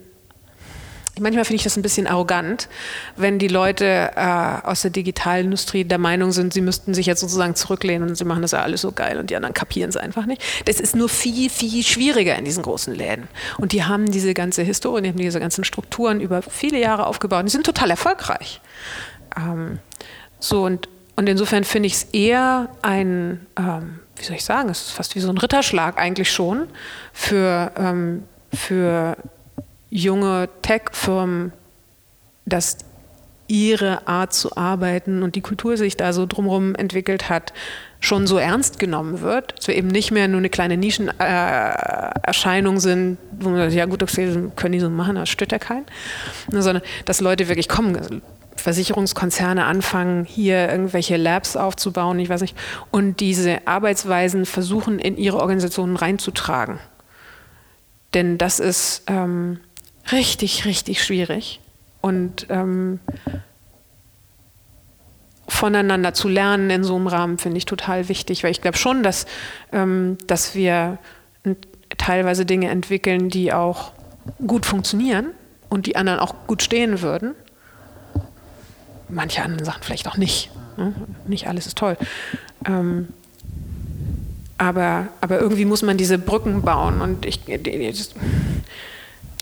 [1.20, 2.68] manchmal finde ich das ein bisschen arrogant,
[3.16, 7.56] wenn die Leute äh, aus der Digitalindustrie der Meinung sind, sie müssten sich jetzt sozusagen
[7.56, 10.26] zurücklehnen und sie machen das ja alles so geil und die anderen kapieren es einfach
[10.26, 10.44] nicht.
[10.66, 13.28] Das ist nur viel, viel schwieriger in diesen großen Läden.
[13.58, 17.40] Und die haben diese ganze Historie, die haben diese ganzen Strukturen über viele Jahre aufgebaut
[17.40, 18.62] und die sind total erfolgreich.
[19.38, 19.80] Ähm,
[20.40, 20.88] so und
[21.18, 25.16] und insofern finde ich es eher ein, ähm, wie soll ich sagen, es ist fast
[25.16, 26.68] wie so ein Ritterschlag eigentlich schon
[27.12, 29.18] für, ähm, für
[29.90, 31.54] junge Tech-Firmen,
[32.46, 32.78] dass
[33.48, 37.54] ihre Art zu arbeiten und die Kultur sich da so drumherum entwickelt hat,
[38.00, 42.80] schon so ernst genommen wird, dass wir eben nicht mehr nur eine kleine Nischenerscheinung äh,
[42.80, 45.86] sind, wo man sagt, ja gut, okay, können die so machen, das stört ja keinen,
[46.52, 48.22] sondern dass Leute wirklich kommen,
[48.56, 52.58] Versicherungskonzerne anfangen, hier irgendwelche Labs aufzubauen, ich weiß nicht,
[52.92, 56.80] und diese Arbeitsweisen versuchen, in ihre Organisationen reinzutragen.
[58.14, 59.60] Denn das ist ähm,
[60.12, 61.60] richtig, richtig schwierig.
[62.02, 63.00] Und ähm,
[65.48, 69.04] voneinander zu lernen in so einem Rahmen finde ich total wichtig, weil ich glaube schon,
[69.04, 69.26] dass,
[69.72, 71.00] ähm, dass wir
[71.98, 73.94] teilweise Dinge entwickeln, die auch
[74.46, 75.28] gut funktionieren
[75.70, 77.34] und die anderen auch gut stehen würden
[79.10, 80.52] manche anderen Sachen vielleicht auch nicht.
[80.78, 80.94] Ne?
[81.28, 81.98] Nicht alles ist toll.
[82.66, 83.10] Ähm,
[84.58, 87.42] aber, aber irgendwie muss man diese Brücken bauen und ich.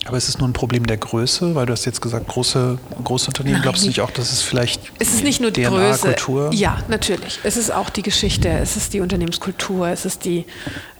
[0.06, 1.56] Aber ist es nur ein Problem der Größe?
[1.56, 3.54] Weil du hast jetzt gesagt, große, große Unternehmen.
[3.54, 4.92] Nein, Glaubst du nicht auch, dass es vielleicht.
[5.00, 6.02] Es ist nicht nur die DNA, Größe.
[6.02, 6.54] Kultur?
[6.54, 7.40] Ja, natürlich.
[7.44, 10.46] Es ist auch die Geschichte, es ist die Unternehmenskultur, es ist die.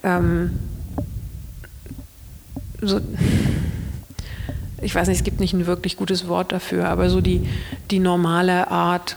[0.02, 0.58] Ähm,
[2.82, 3.00] so,
[4.82, 7.48] ich weiß nicht, es gibt nicht ein wirklich gutes Wort dafür, aber so die,
[7.90, 9.16] die normale Art.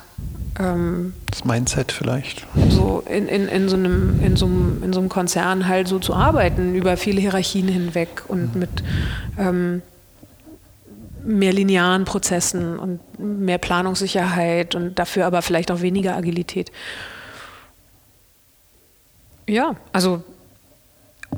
[0.60, 2.46] Ähm, das Mindset vielleicht.
[2.70, 6.00] So in, in, in, so einem, in, so einem, in so einem Konzern halt so
[6.00, 8.60] zu arbeiten, über viele Hierarchien hinweg und mhm.
[8.60, 8.70] mit
[9.38, 9.82] ähm,
[11.24, 16.72] mehr linearen Prozessen und mehr Planungssicherheit und dafür aber vielleicht auch weniger Agilität.
[19.48, 20.24] Ja, also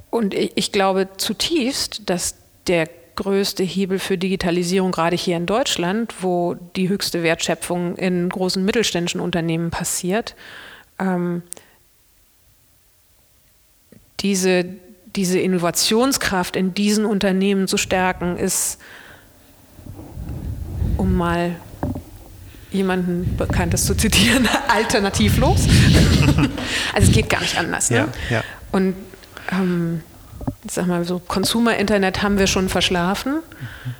[0.09, 2.35] und ich, ich glaube zutiefst, dass
[2.67, 8.63] der größte Hebel für Digitalisierung, gerade hier in Deutschland, wo die höchste Wertschöpfung in großen
[8.63, 10.35] mittelständischen Unternehmen passiert.
[10.99, 11.43] Ähm,
[14.21, 14.65] diese,
[15.15, 18.79] diese Innovationskraft in diesen Unternehmen zu stärken, ist,
[20.97, 21.55] um mal
[22.71, 25.67] jemanden Bekanntes zu zitieren, alternativlos.
[26.93, 27.89] also es geht gar nicht anders.
[27.89, 27.97] Ne?
[27.97, 28.43] Ja, ja.
[28.71, 28.95] Und
[29.51, 30.01] ähm,
[30.65, 33.35] ich sag mal so, Consumer-Internet haben wir schon verschlafen.
[33.35, 33.95] Mhm.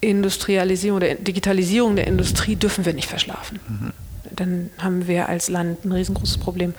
[0.00, 3.58] Industrialisierung oder Digitalisierung der Industrie dürfen wir nicht verschlafen.
[3.66, 3.92] Mhm.
[4.30, 6.74] Dann haben wir als Land ein riesengroßes Problem.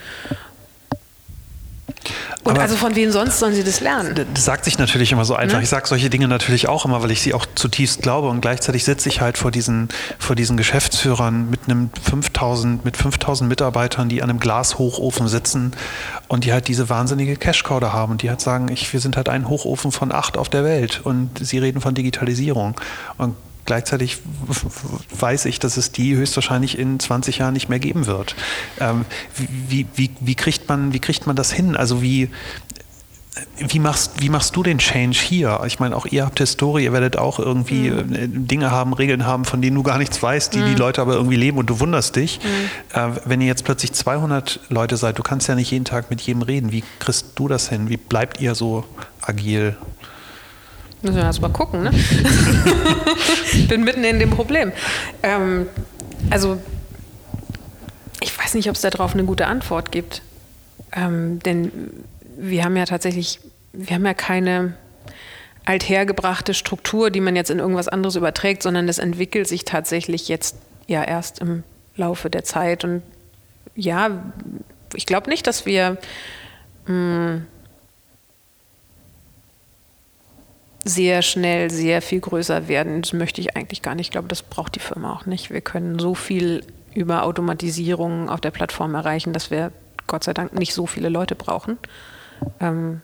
[2.43, 4.25] Und Aber also von wem sonst sollen sie das lernen?
[4.33, 5.57] Das sagt sich natürlich immer so einfach.
[5.57, 5.63] Ne?
[5.63, 8.27] Ich sage solche Dinge natürlich auch immer, weil ich sie auch zutiefst glaube.
[8.29, 9.89] Und gleichzeitig sitze ich halt vor diesen,
[10.19, 15.71] vor diesen Geschäftsführern mit einem 5000, mit 5000 Mitarbeitern, die an einem Glashochofen sitzen
[16.27, 19.17] und die halt diese wahnsinnige Cash-Cow da haben und die halt sagen, ich, wir sind
[19.17, 22.79] halt ein Hochofen von acht auf der Welt und sie reden von Digitalisierung.
[23.17, 23.35] Und
[23.65, 24.19] Gleichzeitig
[25.19, 28.35] weiß ich, dass es die höchstwahrscheinlich in 20 Jahren nicht mehr geben wird.
[28.79, 29.05] Ähm,
[29.67, 31.75] wie, wie, wie, kriegt man, wie kriegt man das hin?
[31.75, 32.29] Also wie,
[33.57, 35.61] wie machst, wie machst du den Change hier?
[35.65, 38.13] Ich meine, auch ihr habt Historie, ihr werdet auch irgendwie mhm.
[38.13, 40.65] Äh, Dinge haben, Regeln haben, von denen du gar nichts weißt, die mhm.
[40.67, 42.39] die Leute aber irgendwie leben und du wunderst dich.
[42.43, 42.99] Mhm.
[42.99, 46.21] Äh, wenn ihr jetzt plötzlich 200 Leute seid, du kannst ja nicht jeden Tag mit
[46.21, 46.71] jedem reden.
[46.71, 47.89] Wie kriegst du das hin?
[47.89, 48.85] Wie bleibt ihr so
[49.21, 49.75] agil?
[51.05, 51.91] Müssen wir erst mal gucken, ne?
[53.67, 54.71] Bin mitten in dem Problem.
[55.21, 55.67] Ähm,
[56.31, 56.59] also,
[58.21, 60.23] ich weiß nicht, ob es darauf eine gute Antwort gibt.
[60.91, 61.71] Ähm, denn
[62.37, 63.39] wir haben ja tatsächlich,
[63.71, 64.73] wir haben ja keine
[65.63, 70.55] althergebrachte Struktur, die man jetzt in irgendwas anderes überträgt, sondern das entwickelt sich tatsächlich jetzt
[70.87, 71.61] ja erst im
[71.97, 72.83] Laufe der Zeit.
[72.83, 73.03] Und
[73.75, 74.09] ja,
[74.95, 75.99] ich glaube nicht, dass wir
[76.87, 77.45] mh, hm,
[80.87, 83.01] sehr schnell sehr viel größer werden.
[83.01, 84.07] Das möchte ich eigentlich gar nicht.
[84.07, 85.49] Ich glaube, das braucht die Firma auch nicht.
[85.49, 86.63] Wir können so viel
[86.93, 89.71] über Automatisierung auf der Plattform erreichen, dass wir
[90.05, 91.79] Gott sei Dank nicht so viele Leute brauchen.
[92.59, 93.01] Ähm,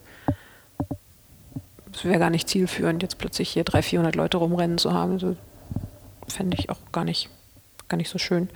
[1.91, 5.19] es wäre gar nicht zielführend, jetzt plötzlich hier 300, 400 Leute rumrennen zu haben.
[5.19, 5.35] So,
[6.27, 7.29] Fände ich auch gar nicht,
[7.89, 8.47] gar nicht so schön.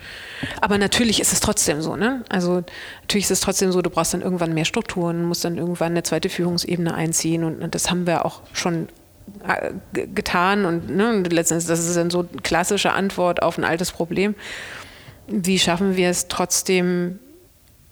[0.61, 1.95] Aber natürlich ist es trotzdem so.
[1.95, 2.23] Ne?
[2.29, 2.63] Also
[3.01, 6.03] natürlich ist es trotzdem so, du brauchst dann irgendwann mehr Strukturen, musst dann irgendwann eine
[6.03, 7.43] zweite Führungsebene einziehen.
[7.43, 8.87] Und, und das haben wir auch schon
[9.93, 10.65] getan.
[10.65, 14.35] Und, ne, letztendlich, das ist dann so eine klassische Antwort auf ein altes Problem.
[15.27, 17.19] Wie schaffen wir es trotzdem,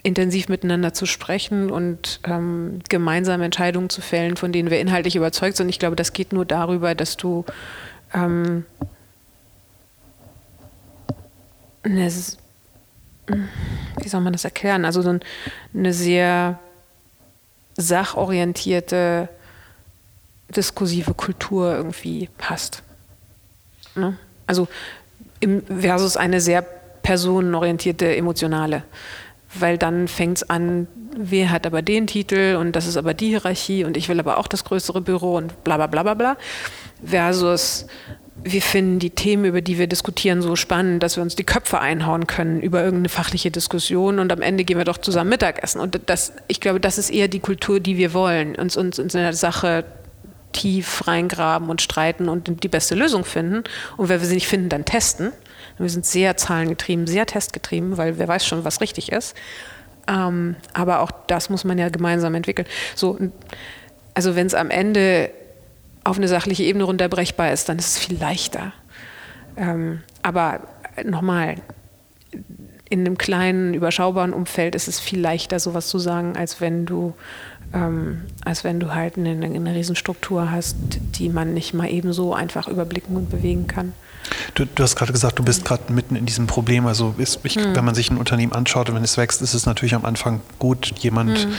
[0.04, 5.56] intensiv miteinander zu sprechen und ähm, gemeinsam Entscheidungen zu fällen, von denen wir inhaltlich überzeugt
[5.56, 5.70] sind.
[5.70, 7.46] Ich glaube, das geht nur darüber, dass du
[8.14, 8.66] ähm,
[11.84, 12.12] eine,
[14.02, 14.84] wie soll man das erklären?
[14.84, 15.18] Also so
[15.74, 16.60] eine sehr
[17.76, 19.30] sachorientierte,
[20.56, 22.84] diskursive Kultur irgendwie hast.
[23.96, 24.18] Ne?
[24.48, 24.68] Also
[25.40, 28.84] im, versus eine sehr personenorientierte, emotionale
[29.56, 33.30] weil dann fängt es an, wer hat aber den Titel und das ist aber die
[33.30, 36.38] Hierarchie und ich will aber auch das größere Büro und bla bla bla bla bla.
[37.06, 37.86] Versus
[38.44, 41.80] wir finden die Themen, über die wir diskutieren, so spannend, dass wir uns die Köpfe
[41.80, 45.80] einhauen können über irgendeine fachliche Diskussion und am Ende gehen wir doch zusammen Mittagessen.
[45.80, 49.10] Und das, ich glaube, das ist eher die Kultur, die wir wollen, uns, uns in
[49.10, 49.86] der Sache
[50.54, 53.64] tief reingraben und streiten und die beste Lösung finden.
[53.98, 55.32] Und wenn wir sie nicht finden, dann testen.
[55.78, 59.36] Wir sind sehr zahlengetrieben, sehr testgetrieben, weil wer weiß schon, was richtig ist.
[60.08, 62.68] Ähm, aber auch das muss man ja gemeinsam entwickeln.
[62.96, 63.18] So,
[64.14, 65.32] also wenn es am Ende
[66.04, 68.74] auf eine sachliche Ebene runterbrechbar ist, dann ist es viel leichter.
[69.56, 70.62] Ähm, aber
[71.04, 71.56] nochmal,
[72.90, 77.16] in einem kleinen, überschaubaren Umfeld ist es viel leichter, sowas zu sagen, als wenn du,
[77.74, 80.76] ähm, als wenn du halt eine, eine Riesenstruktur hast,
[81.16, 83.94] die man nicht mal eben so einfach überblicken und bewegen kann.
[84.56, 86.86] Du, du, hast gerade gesagt, du bist gerade mitten in diesem Problem.
[86.86, 87.76] Also ist, ich, hm.
[87.76, 90.42] wenn man sich ein Unternehmen anschaut und wenn es wächst, ist es natürlich am Anfang
[90.60, 91.54] gut, jemand hm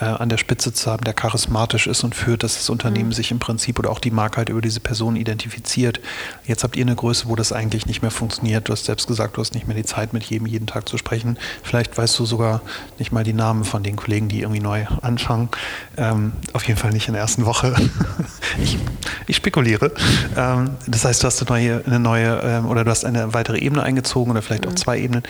[0.00, 3.14] äh, an der Spitze zu haben, der charismatisch ist und führt, dass das Unternehmen mhm.
[3.14, 6.00] sich im Prinzip oder auch die Marke halt über diese Person identifiziert.
[6.44, 8.68] Jetzt habt ihr eine Größe, wo das eigentlich nicht mehr funktioniert.
[8.68, 10.98] Du hast selbst gesagt, du hast nicht mehr die Zeit, mit jedem jeden Tag zu
[10.98, 11.38] sprechen.
[11.62, 12.62] Vielleicht weißt du sogar
[12.98, 15.48] nicht mal die Namen von den Kollegen, die irgendwie neu anfangen.
[15.96, 17.74] Ähm, auf jeden Fall nicht in der ersten Woche.
[18.62, 18.78] ich,
[19.26, 19.92] ich, spekuliere.
[20.36, 23.58] Ähm, das heißt, du hast eine neue, eine neue ähm, oder du hast eine weitere
[23.58, 24.76] Ebene eingezogen oder vielleicht auch mhm.
[24.76, 25.22] zwei Ebenen.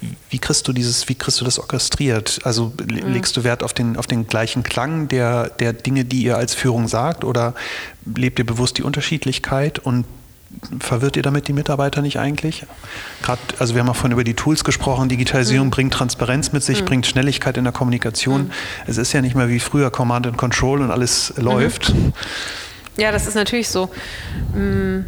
[0.00, 2.40] Wie, wie, kriegst du dieses, wie kriegst du das orchestriert?
[2.44, 3.12] Also mhm.
[3.12, 6.36] legst du Wert auf den, auf den den gleichen Klang der, der Dinge, die ihr
[6.36, 7.24] als Führung sagt?
[7.24, 7.54] Oder
[8.04, 10.04] lebt ihr bewusst die Unterschiedlichkeit und
[10.80, 12.66] verwirrt ihr damit die Mitarbeiter nicht eigentlich?
[13.22, 15.08] Gerade, also wir haben auch vorhin über die Tools gesprochen.
[15.08, 15.72] Digitalisierung mhm.
[15.72, 16.86] bringt Transparenz mit sich, mhm.
[16.86, 18.44] bringt Schnelligkeit in der Kommunikation.
[18.44, 18.50] Mhm.
[18.86, 21.44] Es ist ja nicht mehr wie früher Command and Control und alles mhm.
[21.44, 21.92] läuft.
[22.96, 23.90] Ja, das ist natürlich so.
[24.54, 25.00] Mm.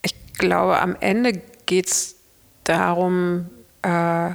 [0.00, 2.16] Ich glaube, am Ende geht es
[2.64, 3.46] darum,
[3.82, 4.30] äh,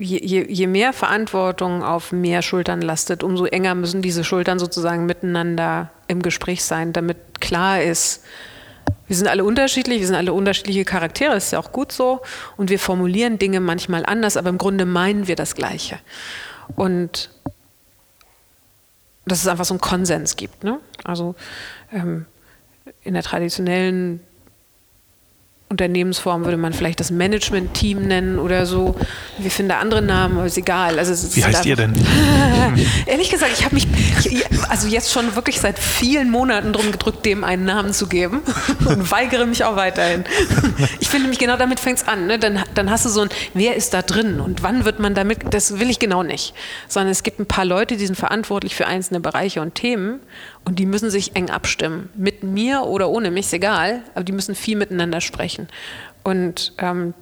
[0.00, 5.06] je, je, je, mehr Verantwortung auf mehr Schultern lastet, umso enger müssen diese Schultern sozusagen
[5.06, 8.24] miteinander im Gespräch sein, damit klar ist,
[9.06, 12.20] wir sind alle unterschiedlich, wir sind alle unterschiedliche Charaktere, ist ja auch gut so.
[12.56, 15.98] Und wir formulieren Dinge manchmal anders, aber im Grunde meinen wir das Gleiche.
[16.76, 17.30] Und
[19.26, 20.62] dass es einfach so einen Konsens gibt.
[20.62, 20.78] Ne?
[21.02, 21.34] Also
[21.92, 22.26] ähm,
[23.02, 24.20] in der traditionellen
[25.70, 28.96] Unternehmensform würde man vielleicht das Management-Team nennen oder so.
[29.38, 30.98] Wir finden da andere Namen, aber ist egal.
[30.98, 31.94] Also ist Wie heißt ihr denn?
[33.06, 33.86] Ehrlich gesagt, ich habe mich
[34.68, 38.42] also jetzt schon wirklich seit vielen Monaten drum gedrückt, dem einen Namen zu geben
[38.84, 40.24] und weigere mich auch weiterhin.
[40.98, 42.26] Ich finde nämlich genau damit fängt es an.
[42.26, 42.40] Ne?
[42.40, 45.54] Dann, dann hast du so ein, wer ist da drin und wann wird man damit,
[45.54, 46.52] das will ich genau nicht.
[46.88, 50.18] Sondern es gibt ein paar Leute, die sind verantwortlich für einzelne Bereiche und Themen
[50.70, 52.10] und die müssen sich eng abstimmen.
[52.14, 55.66] Mit mir oder ohne mich, ist egal, aber die müssen viel miteinander sprechen.
[56.22, 57.12] Und ähm,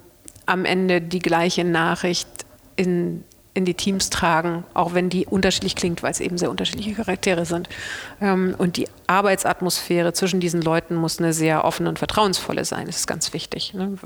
[0.45, 2.27] am Ende die gleiche Nachricht
[2.75, 3.23] in
[3.59, 7.45] in die Teams tragen, auch wenn die unterschiedlich klingt, weil es eben sehr unterschiedliche Charaktere
[7.45, 7.67] sind.
[8.21, 12.87] Ähm, und die Arbeitsatmosphäre zwischen diesen Leuten muss eine sehr offene und vertrauensvolle sein.
[12.87, 13.73] Das ist ganz wichtig.
[13.73, 13.97] Ne?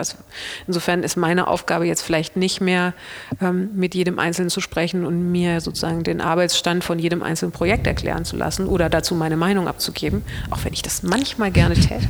[0.66, 2.94] insofern ist meine Aufgabe jetzt vielleicht nicht mehr,
[3.42, 7.86] ähm, mit jedem Einzelnen zu sprechen und mir sozusagen den Arbeitsstand von jedem einzelnen Projekt
[7.86, 12.10] erklären zu lassen oder dazu meine Meinung abzugeben, auch wenn ich das manchmal gerne täte.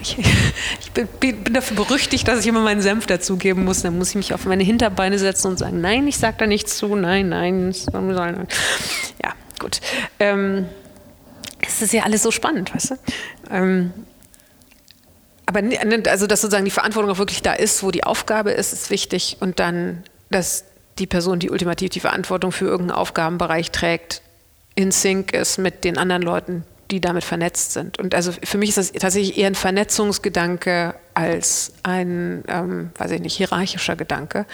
[0.00, 0.16] Ich,
[0.92, 3.82] bin dafür berüchtigt, dass ich immer meinen Senf dazugeben muss.
[3.82, 6.76] Dann muss ich mich auf meine Hinterbeine setzen und sagen, nein, ich sage da nichts
[6.76, 8.48] zu, nein, nein.
[9.22, 9.80] Ja, gut.
[10.18, 10.66] Ähm,
[11.60, 12.94] es ist ja alles so spannend, weißt du?
[13.50, 13.92] Ähm,
[15.46, 15.62] aber
[16.10, 19.36] also, dass sozusagen die Verantwortung auch wirklich da ist, wo die Aufgabe ist, ist wichtig.
[19.40, 20.64] Und dann, dass
[20.98, 24.22] die Person, die ultimativ die Verantwortung für irgendeinen Aufgabenbereich trägt,
[24.74, 27.98] in Sync ist mit den anderen Leuten, die damit vernetzt sind.
[27.98, 33.20] Und also für mich ist das tatsächlich eher ein Vernetzungsgedanke als ein, ähm, weiß ich
[33.20, 34.44] nicht, hierarchischer Gedanke.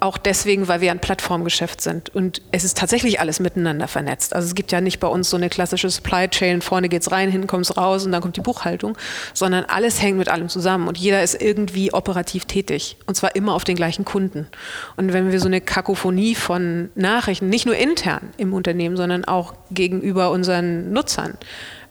[0.00, 4.34] Auch deswegen, weil wir ein Plattformgeschäft sind und es ist tatsächlich alles miteinander vernetzt.
[4.34, 7.30] Also es gibt ja nicht bei uns so eine klassische Supply Chain, vorne geht's rein,
[7.30, 8.96] hinten kommt's raus und dann kommt die Buchhaltung,
[9.34, 13.54] sondern alles hängt mit allem zusammen und jeder ist irgendwie operativ tätig und zwar immer
[13.54, 14.48] auf den gleichen Kunden.
[14.96, 19.54] Und wenn wir so eine Kakophonie von Nachrichten, nicht nur intern im Unternehmen, sondern auch
[19.70, 21.36] gegenüber unseren Nutzern,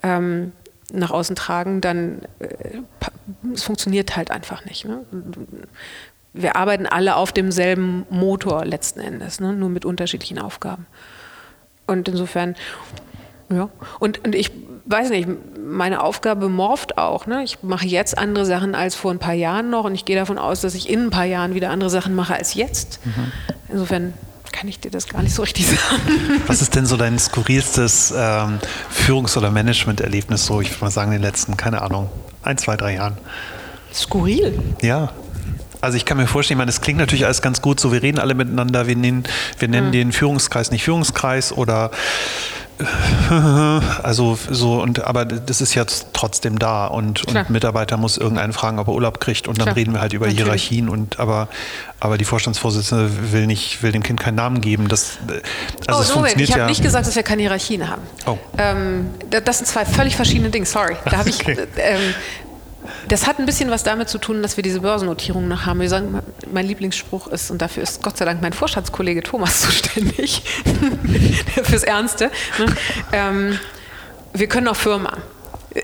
[0.02, 0.52] ähm,
[0.92, 2.80] nach außen tragen, dann äh,
[3.54, 4.86] es funktioniert halt einfach nicht.
[4.86, 5.06] Ne?
[6.34, 9.54] Wir arbeiten alle auf demselben Motor letzten Endes, ne?
[9.54, 10.86] nur mit unterschiedlichen Aufgaben.
[11.88, 12.56] Und insofern,
[13.52, 13.70] ja.
[14.00, 14.52] Und, und ich
[14.86, 15.28] weiß nicht,
[15.58, 17.26] meine Aufgabe morpht auch.
[17.26, 17.44] Ne?
[17.44, 20.38] Ich mache jetzt andere Sachen als vor ein paar Jahren noch und ich gehe davon
[20.38, 23.00] aus, dass ich in ein paar Jahren wieder andere Sachen mache als jetzt.
[23.06, 23.32] Mhm.
[23.70, 24.14] Insofern
[24.52, 26.42] kann ich dir das gar nicht so richtig sagen.
[26.48, 28.60] Was ist denn so dein skurrilstes ähm,
[28.92, 32.10] Führungs- oder Managementerlebnis so, ich würde mal sagen, in den letzten, keine Ahnung,
[32.42, 33.18] ein, zwei, drei Jahren?
[33.94, 34.60] Skurril?
[34.82, 35.12] Ja.
[35.82, 38.02] Also ich kann mir vorstellen, ich meine, das klingt natürlich alles ganz gut, so wir
[38.02, 39.24] reden alle miteinander, wir nennen,
[39.58, 39.94] wir nennen mhm.
[39.94, 41.92] den Führungskreis nicht Führungskreis oder
[44.04, 48.80] also so und aber das ist jetzt trotzdem da und, und Mitarbeiter muss irgendeinen fragen,
[48.80, 49.76] ob er Urlaub kriegt und dann Klar.
[49.76, 50.46] reden wir halt über Natürlich.
[50.46, 51.50] Hierarchien und aber
[52.00, 54.88] aber die Vorstandsvorsitzende will nicht will dem Kind keinen Namen geben.
[54.88, 55.18] Das
[55.88, 58.04] also oh, das Moment, ich habe ja nicht gesagt, dass wir keine Hierarchien haben.
[58.26, 58.38] Oh.
[58.58, 60.66] Ähm, das sind zwei völlig verschiedene Dinge.
[60.66, 61.68] Sorry, da habe ich okay.
[61.78, 62.00] ähm,
[63.08, 65.82] das hat ein bisschen was damit zu tun, dass wir diese Börsennotierung noch haben.
[65.82, 66.20] Wir sagen,
[66.52, 70.44] mein Lieblingsspruch ist, und dafür ist Gott sei Dank mein Vorstandskollege Thomas zuständig,
[71.64, 72.32] fürs Ernste.
[72.58, 72.76] Ne?
[73.12, 73.60] Ähm,
[74.34, 75.18] wir können auch Firma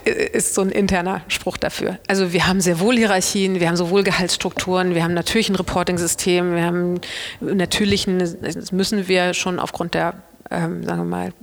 [0.03, 1.99] ist so ein interner Spruch dafür.
[2.07, 6.55] Also wir haben sehr wohl Hierarchien, wir haben sowohl Gehaltsstrukturen, wir haben natürlich ein Reporting-System,
[6.55, 7.01] wir haben
[7.39, 8.07] natürlich,
[8.41, 10.15] das müssen wir schon aufgrund der,
[10.49, 11.33] ähm, sagen wir mal,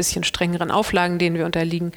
[0.00, 1.92] bisschen strengeren Auflagen, denen wir unterliegen,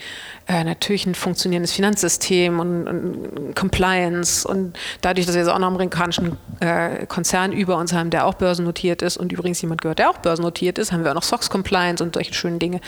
[0.48, 5.68] äh, natürlich ein funktionierendes Finanzsystem und, und, Compliance und dadurch, dass wir jetzt auch noch
[5.68, 10.00] einen amerikanischen äh, Konzern über uns haben, der auch börsennotiert ist und übrigens jemand gehört,
[10.00, 12.82] der auch börsennotiert ist, haben wir auch noch SOX Compliance und solche schönen Dinge.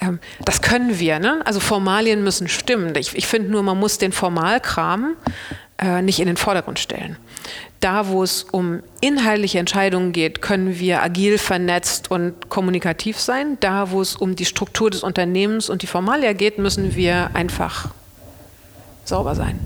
[0.00, 1.18] Ähm, das können wir.
[1.18, 1.40] Ne?
[1.44, 2.94] Also Formalien müssen stimmen.
[2.96, 5.16] Ich, ich finde nur, man muss den Formalkram
[5.78, 7.16] äh, nicht in den Vordergrund stellen.
[7.80, 13.56] Da, wo es um inhaltliche Entscheidungen geht, können wir agil, vernetzt und kommunikativ sein.
[13.60, 17.90] Da, wo es um die Struktur des Unternehmens und die Formalia geht, müssen wir einfach
[19.08, 19.58] sauber sein.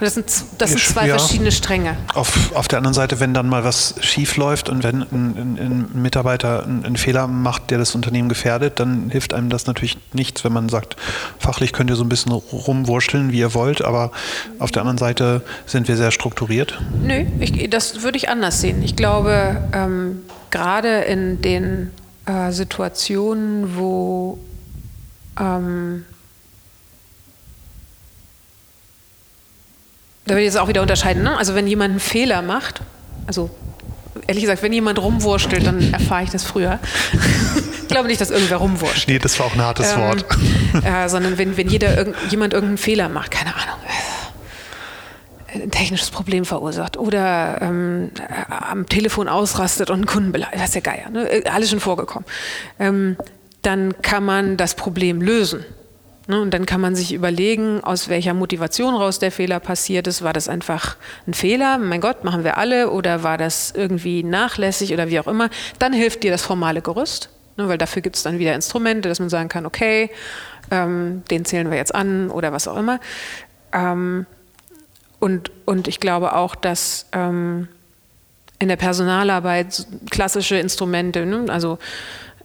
[0.00, 0.26] Das sind,
[0.58, 1.18] das sind zwei ja.
[1.18, 1.96] verschiedene Stränge.
[2.14, 5.58] Auf, auf der anderen Seite, wenn dann mal was schief läuft und wenn ein, ein,
[5.94, 9.96] ein Mitarbeiter einen, einen, Fehler macht, der das Unternehmen gefährdet, dann hilft einem das natürlich
[10.12, 10.96] nichts, wenn man sagt,
[11.38, 14.12] fachlich könnt ihr so ein bisschen rumwurschteln, wie ihr wollt, aber
[14.58, 16.78] auf der anderen Seite sind wir sehr strukturiert.
[17.02, 18.82] Nö, ich, das würde ich anders sehen.
[18.82, 21.90] Ich glaube, ähm, gerade in den
[22.26, 24.38] äh, Situationen, wo
[25.40, 26.04] ähm,
[30.26, 31.22] da will ich jetzt auch wieder unterscheiden.
[31.22, 31.36] Ne?
[31.36, 32.80] Also wenn jemand einen Fehler macht,
[33.26, 33.50] also
[34.26, 36.78] ehrlich gesagt, wenn jemand rumwurschtelt, dann erfahre ich das früher.
[37.82, 39.08] ich glaube nicht, dass irgendwer rumwurschtelt.
[39.08, 40.24] Nee, das war auch ein hartes ähm, Wort.
[40.84, 43.78] äh, sondern wenn, wenn jeder, irg jemand irgendeinen Fehler macht, keine Ahnung,
[45.48, 50.60] äh, ein technisches Problem verursacht oder ähm, äh, am Telefon ausrastet und einen Kunden beleidigt,
[50.60, 51.28] das ist ja Geier, ne?
[51.28, 52.26] Äh, alles schon vorgekommen,
[52.78, 53.16] ähm,
[53.62, 55.64] dann kann man das Problem lösen.
[56.28, 60.22] Ne, und dann kann man sich überlegen, aus welcher Motivation raus der Fehler passiert ist.
[60.22, 60.96] War das einfach
[61.28, 61.78] ein Fehler?
[61.78, 62.90] Mein Gott, machen wir alle?
[62.90, 65.50] Oder war das irgendwie nachlässig oder wie auch immer?
[65.78, 69.20] Dann hilft dir das formale Gerüst, ne, weil dafür gibt es dann wieder Instrumente, dass
[69.20, 70.10] man sagen kann, okay,
[70.72, 72.98] ähm, den zählen wir jetzt an oder was auch immer.
[73.72, 74.26] Ähm,
[75.20, 77.68] und, und ich glaube auch, dass ähm,
[78.58, 81.78] in der Personalarbeit klassische Instrumente, ne, also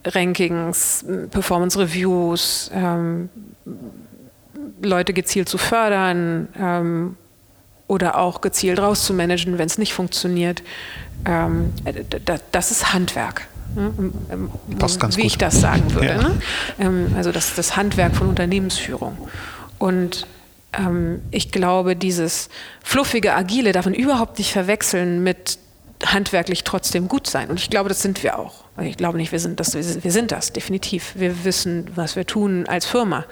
[0.04, 3.28] Rankings, Performance Reviews, ähm,
[4.82, 7.16] Leute gezielt zu fördern ähm,
[7.86, 10.62] oder auch gezielt rauszumanagen, wenn es nicht funktioniert.
[11.24, 11.72] Ähm,
[12.50, 13.46] das ist Handwerk.
[13.74, 13.92] Ne?
[14.78, 15.24] Das wie gut.
[15.24, 16.06] ich das sagen würde.
[16.06, 16.16] Ja.
[16.22, 16.40] Ne?
[16.78, 19.16] Ähm, also das, das Handwerk von Unternehmensführung.
[19.78, 20.26] Und
[20.72, 22.48] ähm, ich glaube, dieses
[22.82, 25.58] fluffige, agile darf man überhaupt nicht verwechseln mit
[26.06, 27.50] handwerklich trotzdem gut sein.
[27.50, 28.64] Und ich glaube, das sind wir auch.
[28.80, 31.12] Ich glaube nicht, wir sind das, wir sind das, definitiv.
[31.16, 33.24] Wir wissen, was wir tun als Firma.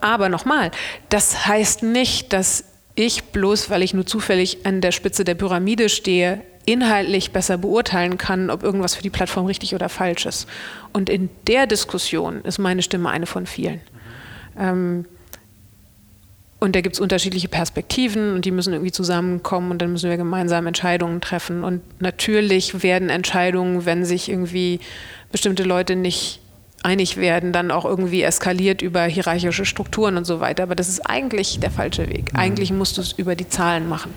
[0.00, 0.70] Aber nochmal,
[1.08, 2.64] das heißt nicht, dass
[2.94, 8.18] ich bloß, weil ich nur zufällig an der Spitze der Pyramide stehe, inhaltlich besser beurteilen
[8.18, 10.48] kann, ob irgendwas für die Plattform richtig oder falsch ist.
[10.92, 13.80] Und in der Diskussion ist meine Stimme eine von vielen.
[14.58, 15.06] Ähm,
[16.60, 20.18] und da gibt es unterschiedliche Perspektiven und die müssen irgendwie zusammenkommen und dann müssen wir
[20.18, 21.64] gemeinsam Entscheidungen treffen.
[21.64, 24.78] Und natürlich werden Entscheidungen, wenn sich irgendwie
[25.32, 26.40] bestimmte Leute nicht
[26.82, 30.62] einig werden, dann auch irgendwie eskaliert über hierarchische Strukturen und so weiter.
[30.64, 32.32] Aber das ist eigentlich der falsche Weg.
[32.32, 32.38] Mhm.
[32.38, 34.12] Eigentlich musst du es über die Zahlen machen.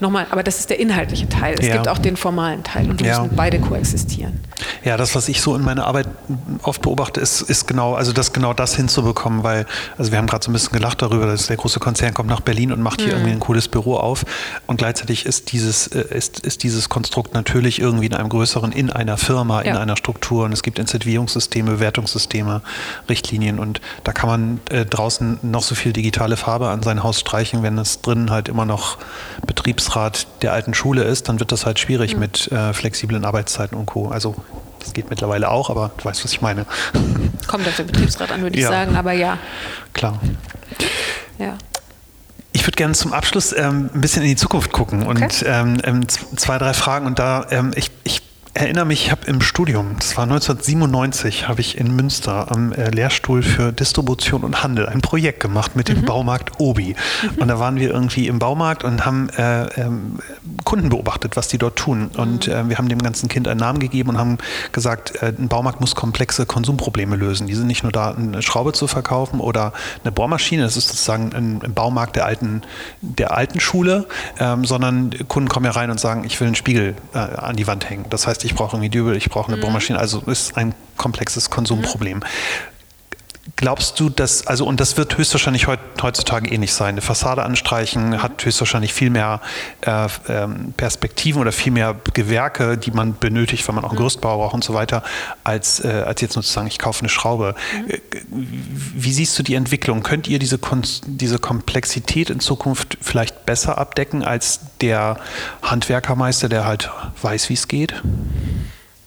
[0.00, 1.56] Nochmal, aber das ist der inhaltliche Teil.
[1.58, 1.74] Es ja.
[1.74, 3.22] gibt auch den formalen Teil und die ja.
[3.22, 4.40] müssen beide koexistieren.
[4.84, 6.06] Ja, das, was ich so in meiner Arbeit
[6.62, 9.66] oft beobachte, ist, ist genau, also das genau das hinzubekommen, weil,
[9.96, 12.40] also wir haben gerade so ein bisschen gelacht darüber, dass der große Konzern kommt nach
[12.40, 13.20] Berlin und macht hier mhm.
[13.20, 14.24] irgendwie ein cooles Büro auf.
[14.66, 18.90] Und gleichzeitig ist dieses, äh, ist, ist dieses Konstrukt natürlich irgendwie in einem größeren, in
[18.90, 19.70] einer Firma, ja.
[19.70, 20.44] in einer Struktur.
[20.44, 22.62] Und es gibt Incentivierungssysteme, Bewertungssysteme,
[23.08, 23.58] Richtlinien.
[23.58, 27.62] Und da kann man äh, draußen noch so viel digitale Farbe an sein Haus streichen,
[27.62, 28.98] wenn es drinnen halt immer noch
[29.46, 32.20] Betriebs Betriebsrat der alten Schule ist, dann wird das halt schwierig mhm.
[32.20, 34.08] mit äh, flexiblen Arbeitszeiten und Co.
[34.08, 34.34] Also
[34.80, 36.66] das geht mittlerweile auch, aber du weißt, was ich meine.
[37.46, 38.68] Kommt auf den Betriebsrat an, würde ja.
[38.68, 39.38] ich sagen, aber ja.
[39.92, 40.20] Klar.
[41.38, 41.56] Ja.
[42.52, 45.24] Ich würde gerne zum Abschluss ähm, ein bisschen in die Zukunft gucken okay.
[45.24, 47.06] und ähm, ähm zwei, drei Fragen.
[47.06, 48.22] Und da, ähm, ich, ich
[48.56, 52.88] erinnere mich, ich habe im Studium, das war 1997, habe ich in Münster am äh,
[52.90, 56.06] Lehrstuhl für Distribution und Handel ein Projekt gemacht mit dem mhm.
[56.06, 56.96] Baumarkt Obi.
[57.22, 57.42] Mhm.
[57.42, 60.18] Und da waren wir irgendwie im Baumarkt und haben äh, ähm,
[60.64, 62.10] Kunden beobachtet, was die dort tun.
[62.16, 62.52] Und mhm.
[62.52, 64.38] äh, wir haben dem ganzen Kind einen Namen gegeben und haben
[64.72, 67.46] gesagt, äh, ein Baumarkt muss komplexe Konsumprobleme lösen.
[67.46, 71.34] Die sind nicht nur da, eine Schraube zu verkaufen oder eine Bohrmaschine, das ist sozusagen
[71.34, 72.62] ein, ein Baumarkt der alten,
[73.02, 74.06] der alten Schule,
[74.40, 77.66] ähm, sondern Kunden kommen ja rein und sagen, ich will einen Spiegel äh, an die
[77.66, 78.06] Wand hängen.
[78.08, 79.62] Das heißt, ich brauche irgendwie Dübel, ich brauche eine mhm.
[79.62, 79.98] Bohrmaschine.
[79.98, 82.18] Also ist ein komplexes Konsumproblem.
[82.18, 82.24] Mhm.
[83.54, 86.94] Glaubst du, dass, also und das wird höchstwahrscheinlich heut, heutzutage ähnlich sein.
[86.94, 88.22] Eine Fassade anstreichen mhm.
[88.22, 89.40] hat höchstwahrscheinlich viel mehr
[89.82, 94.00] äh, ähm, Perspektiven oder viel mehr Gewerke, die man benötigt, wenn man auch einen mhm.
[94.00, 95.04] Gerüstbau braucht und so weiter,
[95.44, 97.54] als, äh, als jetzt nur zu sagen, ich kaufe eine Schraube.
[97.72, 97.90] Mhm.
[97.90, 100.02] Äh, wie siehst du die Entwicklung?
[100.02, 100.58] Könnt ihr diese,
[101.06, 105.18] diese Komplexität in Zukunft vielleicht besser abdecken als der
[105.62, 106.90] Handwerkermeister, der halt
[107.22, 107.94] weiß, wie es geht?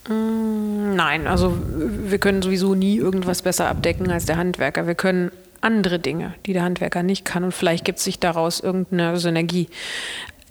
[0.10, 4.88] Mm, nein, also wir können sowieso nie irgendwas besser abdecken als der Handwerker.
[4.88, 5.32] Wir können
[5.62, 9.70] andere Dinge, die der Handwerker nicht kann und vielleicht gibt sich daraus irgendeine Synergie.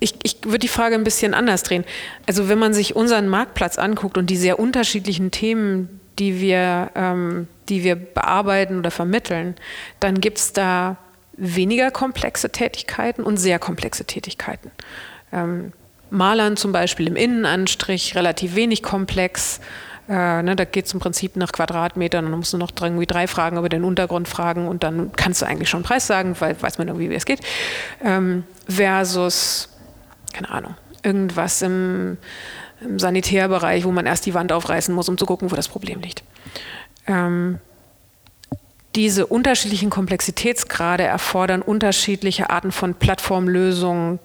[0.01, 1.85] Ich, ich würde die Frage ein bisschen anders drehen.
[2.27, 7.49] Also wenn man sich unseren Marktplatz anguckt und die sehr unterschiedlichen Themen, die wir, ähm,
[7.69, 9.57] die wir bearbeiten oder vermitteln,
[9.99, 10.99] dann gibt es da
[11.33, 14.71] weniger komplexe Tätigkeiten und sehr komplexe Tätigkeiten.
[15.33, 15.73] Ähm,
[16.11, 19.61] Malern zum Beispiel im Innenanstrich relativ wenig komplex.
[20.09, 23.07] Äh, ne, da geht es im Prinzip nach Quadratmetern und dann musst du noch irgendwie
[23.07, 26.61] drei Fragen über den Untergrund fragen und dann kannst du eigentlich schon Preis sagen, weil
[26.61, 27.41] weiß man irgendwie, wie es geht.
[28.03, 29.69] Ähm, versus,
[30.33, 32.17] keine Ahnung, irgendwas im,
[32.81, 36.01] im, Sanitärbereich, wo man erst die Wand aufreißen muss, um zu gucken, wo das Problem
[36.01, 36.23] liegt.
[37.07, 37.59] Ähm,
[38.95, 44.19] diese unterschiedlichen Komplexitätsgrade erfordern unterschiedliche Arten von Plattformlösungen,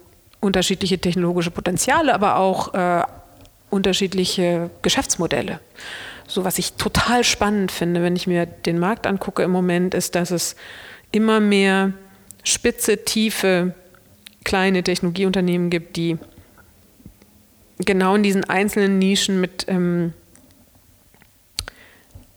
[0.43, 3.03] unterschiedliche technologische Potenziale, aber auch äh,
[3.69, 5.59] unterschiedliche Geschäftsmodelle.
[6.27, 10.15] So was ich total spannend finde, wenn ich mir den Markt angucke im Moment, ist,
[10.15, 10.55] dass es
[11.11, 11.93] immer mehr
[12.43, 13.73] spitze, tiefe,
[14.43, 16.17] kleine Technologieunternehmen gibt, die
[17.79, 20.13] genau in diesen einzelnen Nischen mit ähm,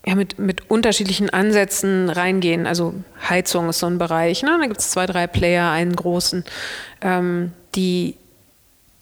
[0.07, 2.65] ja, mit, mit unterschiedlichen Ansätzen reingehen.
[2.65, 2.93] Also
[3.27, 4.41] Heizung ist so ein Bereich.
[4.41, 4.57] Ne?
[4.57, 6.45] Da gibt es zwei, drei Player, einen großen,
[7.01, 8.15] ähm, die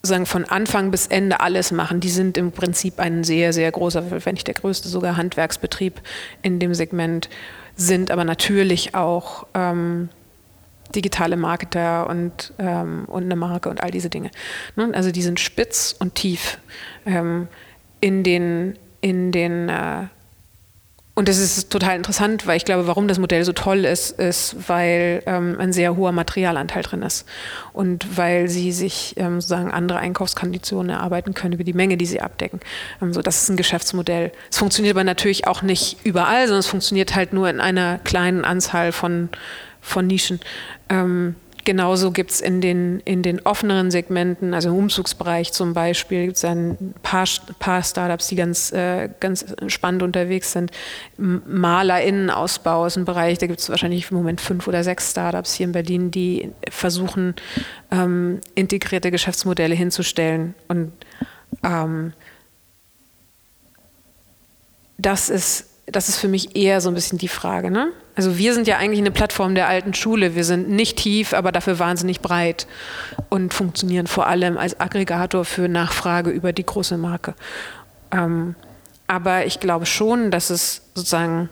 [0.06, 2.00] sagen von Anfang bis Ende alles machen.
[2.00, 6.00] Die sind im Prinzip ein sehr, sehr großer, wenn nicht der größte sogar Handwerksbetrieb
[6.44, 7.30] in dem Segment,
[7.76, 10.10] sind aber natürlich auch ähm,
[10.96, 14.32] digitale Marketer und, ähm, und eine Marke und all diese Dinge.
[14.76, 14.92] Ne?
[14.94, 16.60] Also die sind spitz und tief
[17.06, 17.48] ähm,
[18.00, 20.04] in den, in den äh,
[21.18, 24.68] und das ist total interessant, weil ich glaube, warum das Modell so toll ist, ist,
[24.68, 27.26] weil ähm, ein sehr hoher Materialanteil drin ist
[27.72, 32.20] und weil sie sich ähm, sozusagen andere Einkaufskonditionen erarbeiten können über die Menge, die sie
[32.20, 32.60] abdecken.
[33.02, 34.34] Ähm, so, das ist ein Geschäftsmodell.
[34.52, 38.44] Es funktioniert aber natürlich auch nicht überall, sondern es funktioniert halt nur in einer kleinen
[38.44, 39.30] Anzahl von,
[39.80, 40.42] von Nischen.
[40.90, 41.36] Ähm,
[41.66, 46.38] Genauso gibt es in den, in den offeneren Segmenten, also im Umzugsbereich zum Beispiel, gibt
[46.38, 47.26] es ein paar,
[47.58, 50.70] paar Startups, die ganz, äh, ganz spannend unterwegs sind.
[51.18, 55.66] MalerInnenausbau ist ein Bereich, da gibt es wahrscheinlich im Moment fünf oder sechs Startups hier
[55.66, 57.34] in Berlin, die versuchen,
[57.90, 60.54] ähm, integrierte Geschäftsmodelle hinzustellen.
[60.68, 60.92] Und
[61.64, 62.14] ähm,
[65.00, 67.72] das, ist, das ist für mich eher so ein bisschen die Frage.
[67.72, 67.92] Ne?
[68.16, 70.36] Also wir sind ja eigentlich eine Plattform der alten Schule.
[70.36, 72.66] Wir sind nicht tief, aber dafür wahnsinnig breit
[73.30, 77.36] und funktionieren vor allem als Aggregator für Nachfrage über die große Marke.
[78.12, 78.56] Ähm,
[79.08, 81.50] aber ich glaube schon, dass es sozusagen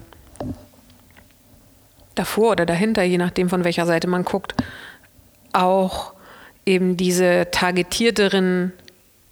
[2.16, 4.56] davor oder dahinter, je nachdem von welcher Seite man guckt,
[5.52, 6.14] auch
[6.66, 8.72] eben diese targetierteren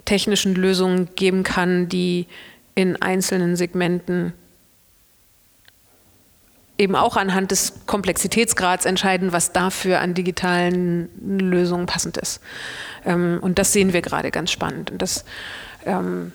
[0.05, 2.27] technischen Lösungen geben kann, die
[2.75, 4.33] in einzelnen Segmenten
[6.81, 11.09] eben auch anhand des Komplexitätsgrads entscheiden, was dafür an digitalen
[11.39, 12.41] Lösungen passend ist.
[13.05, 14.91] Ähm, und das sehen wir gerade ganz spannend.
[14.91, 15.23] Und das,
[15.85, 16.33] ähm,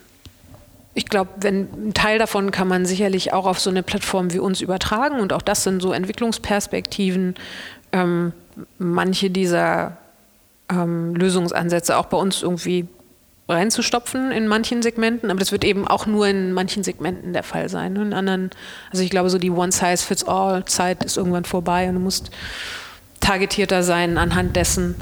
[0.93, 4.39] ich glaube, wenn ein Teil davon kann man sicherlich auch auf so eine Plattform wie
[4.39, 5.19] uns übertragen.
[5.19, 7.35] Und auch das sind so Entwicklungsperspektiven.
[7.91, 8.33] Ähm,
[8.79, 9.97] manche dieser
[10.69, 12.89] Lösungsansätze auch bei uns irgendwie
[13.49, 17.69] reinzustopfen in manchen Segmenten, aber das wird eben auch nur in manchen Segmenten der Fall
[17.69, 17.95] sein.
[17.95, 18.49] In anderen,
[18.91, 22.29] also ich glaube, so die One-Size-Fits-All-Zeit ist irgendwann vorbei und du musst
[23.19, 24.95] targetierter sein anhand dessen,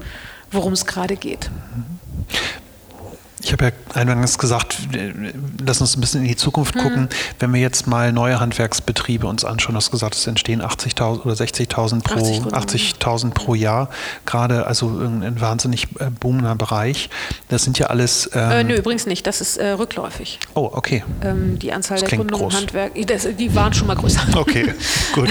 [0.52, 1.50] worum es gerade geht.
[3.46, 4.76] Ich habe ja eingangs gesagt,
[5.64, 6.80] lass uns ein bisschen in die Zukunft mhm.
[6.80, 7.08] gucken.
[7.38, 11.34] Wenn wir jetzt mal neue Handwerksbetriebe uns anschauen, du hast gesagt, es entstehen 80.000 oder
[11.34, 13.88] 60.000 pro, 80 80 pro Jahr.
[14.24, 17.08] Gerade also ein wahnsinnig äh, boomender Bereich.
[17.48, 18.28] Das sind ja alles.
[18.34, 19.24] Ähm äh, nö, übrigens nicht.
[19.28, 20.40] Das ist äh, rückläufig.
[20.54, 21.04] Oh, okay.
[21.22, 24.22] Ähm, die Anzahl das der Gründungen im Handwerk, das, die waren schon mal größer.
[24.34, 24.74] Okay,
[25.14, 25.28] gut.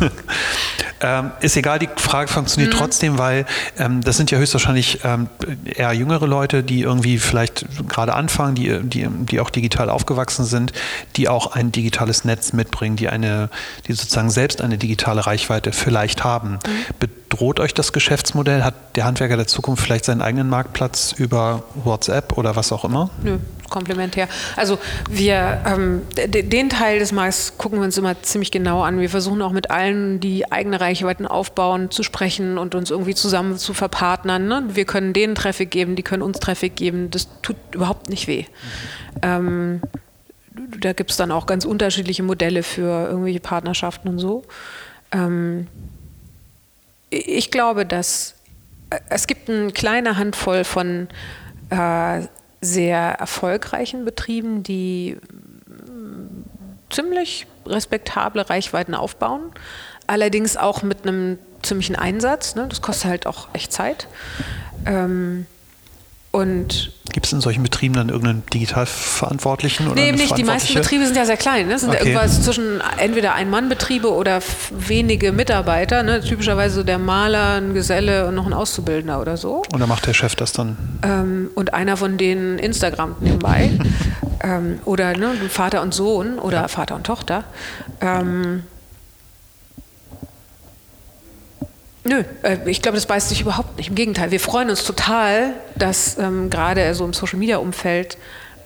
[1.00, 2.78] ähm, ist egal, die Frage funktioniert mhm.
[2.78, 3.46] trotzdem, weil
[3.78, 5.28] ähm, das sind ja höchstwahrscheinlich ähm,
[5.64, 10.72] eher jüngere Leute, die irgendwie vielleicht gerade anfangen, die, die, die auch digital aufgewachsen sind,
[11.16, 13.50] die auch ein digitales Netz mitbringen, die eine,
[13.86, 16.52] die sozusagen selbst eine digitale Reichweite vielleicht haben.
[16.52, 17.08] Mhm.
[17.28, 18.62] Bedroht euch das Geschäftsmodell?
[18.62, 23.10] Hat der Handwerker der Zukunft vielleicht seinen eigenen Marktplatz über WhatsApp oder was auch immer?
[23.22, 24.28] Nö, komplementär.
[24.54, 24.78] Also
[25.10, 29.00] wir ähm, den Teil des Markts gucken wir uns immer ziemlich genau an.
[29.00, 33.58] Wir versuchen auch mit allen, die eigene Reichweiten aufbauen, zu sprechen und uns irgendwie zusammen
[33.58, 34.46] zu verpartnern.
[34.46, 34.62] Ne?
[34.68, 37.10] Wir können denen Traffic geben, die können uns Traffic geben.
[37.10, 38.44] Das tut überhaupt nicht weh.
[39.22, 39.80] Ähm,
[40.80, 44.42] da gibt es dann auch ganz unterschiedliche Modelle für irgendwelche Partnerschaften und so.
[45.12, 45.66] Ähm,
[47.10, 48.34] ich glaube, dass
[48.90, 51.08] äh, es gibt eine kleine Handvoll von
[51.70, 52.22] äh,
[52.60, 55.16] sehr erfolgreichen Betrieben, die
[55.86, 56.44] mm,
[56.90, 59.52] ziemlich respektable Reichweiten aufbauen,
[60.06, 62.54] allerdings auch mit einem ziemlichen Einsatz.
[62.54, 62.66] Ne?
[62.68, 64.06] Das kostet halt auch echt Zeit.
[64.86, 65.46] Ähm,
[66.36, 69.86] und Gibt es in solchen Betrieben dann irgendeinen Digitalverantwortlichen?
[69.86, 70.36] Oder nee, eben nicht.
[70.36, 71.66] Die meisten Betriebe sind ja sehr klein.
[71.66, 71.72] Ne?
[71.72, 72.10] Das sind okay.
[72.10, 76.02] irgendwas zwischen entweder Ein-Mann-Betriebe oder wenige Mitarbeiter.
[76.02, 76.20] Ne?
[76.20, 79.62] Typischerweise der Maler, ein Geselle und noch ein Auszubildender oder so.
[79.72, 80.76] Und dann macht der Chef das dann?
[81.02, 83.70] Ähm, und einer von denen Instagram nebenbei.
[84.42, 87.44] ähm, oder ne, Vater und Sohn oder Vater und Tochter.
[88.02, 88.64] Ähm,
[92.06, 93.88] Nö, äh, ich glaube, das beißt sich überhaupt nicht.
[93.88, 98.16] Im Gegenteil, wir freuen uns total, dass ähm, gerade so im Social-Media-Umfeld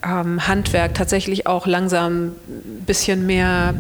[0.03, 3.74] ähm, Handwerk tatsächlich auch langsam ein bisschen mehr,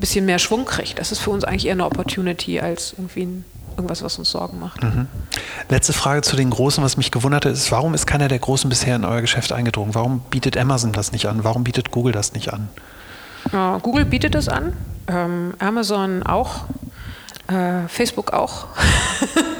[0.00, 0.98] bisschen mehr Schwung kriegt.
[0.98, 3.44] Das ist für uns eigentlich eher eine Opportunity als irgendwie ein,
[3.76, 4.82] irgendwas, was uns Sorgen macht.
[4.82, 5.06] Mhm.
[5.68, 8.68] Letzte Frage zu den Großen, was mich gewundert hat, ist, warum ist keiner der Großen
[8.68, 9.94] bisher in euer Geschäft eingedrungen?
[9.94, 11.44] Warum bietet Amazon das nicht an?
[11.44, 12.68] Warum bietet Google das nicht an?
[13.82, 14.72] Google bietet es an,
[15.08, 16.64] ähm, Amazon auch.
[17.48, 18.66] Äh, Facebook auch,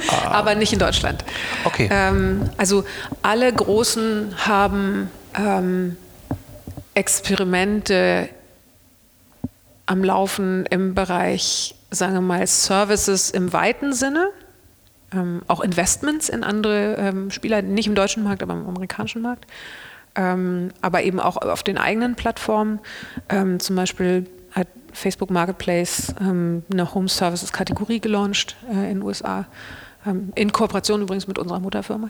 [0.09, 0.27] ah.
[0.31, 1.23] aber nicht in Deutschland.
[1.65, 1.89] Okay.
[1.91, 2.85] Ähm, also
[3.21, 5.97] alle Großen haben ähm,
[6.93, 8.29] Experimente
[9.85, 14.29] am Laufen im Bereich, sagen wir mal, Services im weiten Sinne.
[15.13, 19.45] Ähm, auch Investments in andere ähm, Spieler, nicht im deutschen Markt, aber im amerikanischen Markt.
[20.15, 22.79] Ähm, aber eben auch auf den eigenen Plattformen.
[23.29, 29.01] Ähm, zum Beispiel hat Facebook Marketplace ähm, eine Home Services Kategorie gelauncht äh, in den
[29.01, 29.45] USA,
[30.05, 32.09] ähm, in Kooperation übrigens mit unserer Mutterfirma.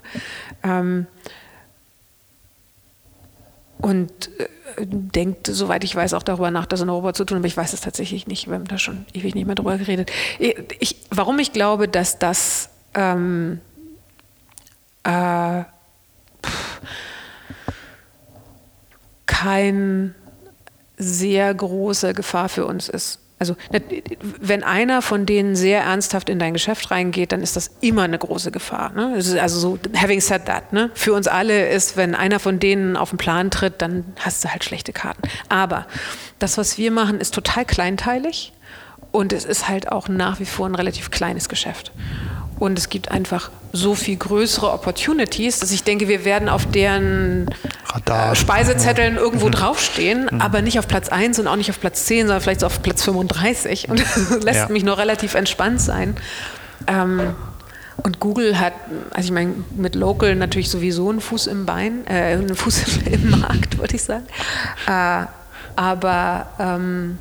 [0.64, 1.08] Ähm,
[3.80, 4.48] und äh,
[4.86, 7.74] denkt, soweit ich weiß, auch darüber nach, das in Europa zu tun, aber ich weiß
[7.74, 8.48] es tatsächlich nicht.
[8.48, 10.12] Wir haben da schon ewig nicht mehr drüber geredet.
[10.80, 13.60] Ich, warum ich glaube, dass das ähm,
[15.04, 15.64] äh,
[19.26, 20.16] kein
[20.98, 23.20] sehr große Gefahr für uns ist.
[23.40, 23.58] Also
[24.40, 28.18] wenn einer von denen sehr ernsthaft in dein Geschäft reingeht, dann ist das immer eine
[28.18, 28.94] große Gefahr.
[28.94, 29.16] Ne?
[29.16, 30.92] Also so, having said that, ne?
[30.94, 34.50] für uns alle ist, wenn einer von denen auf den Plan tritt, dann hast du
[34.50, 35.24] halt schlechte Karten.
[35.50, 35.88] Aber
[36.40, 38.54] das, was wir machen, ist total kleinteilig
[39.12, 41.92] und es ist halt auch nach wie vor ein relativ kleines Geschäft.
[42.60, 47.50] Und es gibt einfach so viel größere Opportunities, dass ich denke, wir werden auf deren
[47.88, 48.36] Radar.
[48.36, 49.52] Speisezetteln irgendwo mhm.
[49.52, 50.42] draufstehen, mhm.
[50.42, 52.82] aber nicht auf Platz 1 und auch nicht auf Platz 10, sondern vielleicht so auf
[52.82, 53.90] Platz 35.
[53.90, 54.70] Und das lässt ja.
[54.70, 56.16] mich noch relativ entspannt sein.
[56.88, 57.34] Ähm,
[57.98, 58.74] und Google hat,
[59.12, 63.30] also ich meine, mit Local natürlich sowieso einen Fuß im Bein, äh, einen Fuß im,
[63.30, 64.26] Markt, würde ich sagen.
[64.88, 65.26] Äh,
[65.76, 67.18] aber ähm,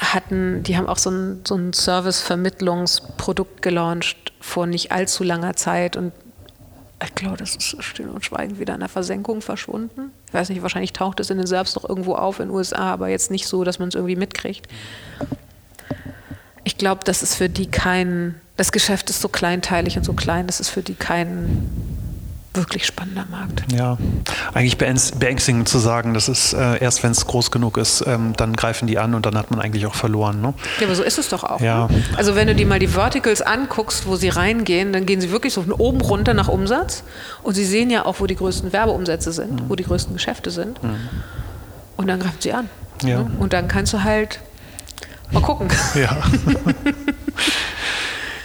[0.00, 5.96] hatten, die haben auch so ein, so ein Service-Vermittlungsprodukt gelauncht vor nicht allzu langer Zeit
[5.96, 6.12] und
[7.02, 10.12] ich glaube, das ist still und schweigend wieder in der Versenkung verschwunden.
[10.26, 12.92] Ich weiß nicht, wahrscheinlich taucht es in den Serbs noch irgendwo auf in den USA,
[12.92, 14.66] aber jetzt nicht so, dass man es irgendwie mitkriegt.
[16.64, 20.46] Ich glaube, das ist für die kein, das Geschäft ist so kleinteilig und so klein,
[20.46, 21.70] das ist für die kein
[22.54, 23.62] wirklich spannender Markt.
[23.72, 23.96] Ja,
[24.54, 28.54] eigentlich beängstigend zu sagen, das ist äh, erst, wenn es groß genug ist, ähm, dann
[28.54, 30.40] greifen die an und dann hat man eigentlich auch verloren.
[30.40, 30.54] Ne?
[30.80, 31.60] Ja, aber so ist es doch auch.
[31.60, 31.86] Ja.
[31.86, 32.02] Ne?
[32.16, 35.54] Also wenn du dir mal die Verticals anguckst, wo sie reingehen, dann gehen sie wirklich
[35.54, 37.04] so von oben runter nach Umsatz
[37.42, 39.68] und sie sehen ja auch, wo die größten Werbeumsätze sind, mhm.
[39.68, 40.82] wo die größten Geschäfte sind.
[40.82, 40.96] Mhm.
[41.96, 42.68] Und dann greifen sie an.
[43.02, 43.20] Ja.
[43.20, 43.30] Ne?
[43.38, 44.40] Und dann kannst du halt
[45.30, 45.68] mal gucken.
[45.94, 46.16] Ja.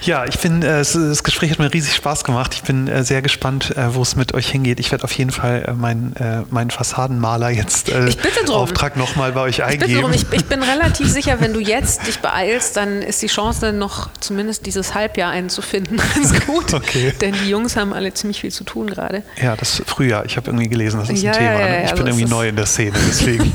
[0.05, 2.53] Ja, ich bin, äh, das Gespräch hat mir riesig Spaß gemacht.
[2.53, 4.79] Ich bin äh, sehr gespannt, äh, wo es mit euch hingeht.
[4.79, 6.13] Ich werde auf jeden Fall meinen,
[6.51, 8.55] meinen Fassadenmaler jetzt ich bitte drum.
[8.55, 10.13] Auftrag nochmal bei euch eingeben.
[10.13, 14.09] Ich, ich, bin relativ sicher, wenn du jetzt dich beeilst, dann ist die Chance noch
[14.19, 16.73] zumindest dieses Halbjahr einzufinden ganz gut.
[16.73, 17.13] Okay.
[17.19, 19.23] Denn die Jungs haben alle ziemlich viel zu tun gerade.
[19.41, 20.25] Ja, das Frühjahr.
[20.25, 21.59] Ich habe irgendwie gelesen, das ist ja, ein Thema.
[21.59, 23.51] Ja, ja, ich bin irgendwie neu in der Szene, deswegen.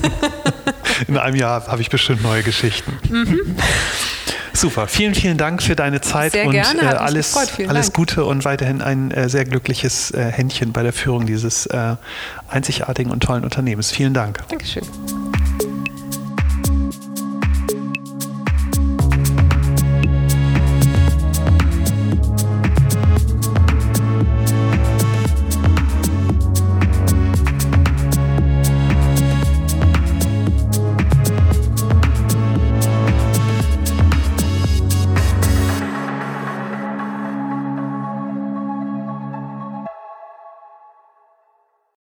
[1.06, 2.98] in einem Jahr habe ich bestimmt neue Geschichten.
[3.08, 3.56] Mhm.
[4.52, 7.36] Super, vielen, vielen Dank für deine Zeit sehr und gerne, äh, alles,
[7.68, 11.96] alles Gute und weiterhin ein äh, sehr glückliches äh, Händchen bei der Führung dieses äh,
[12.48, 13.90] einzigartigen und tollen Unternehmens.
[13.90, 14.40] Vielen Dank.
[14.48, 14.82] Dankeschön.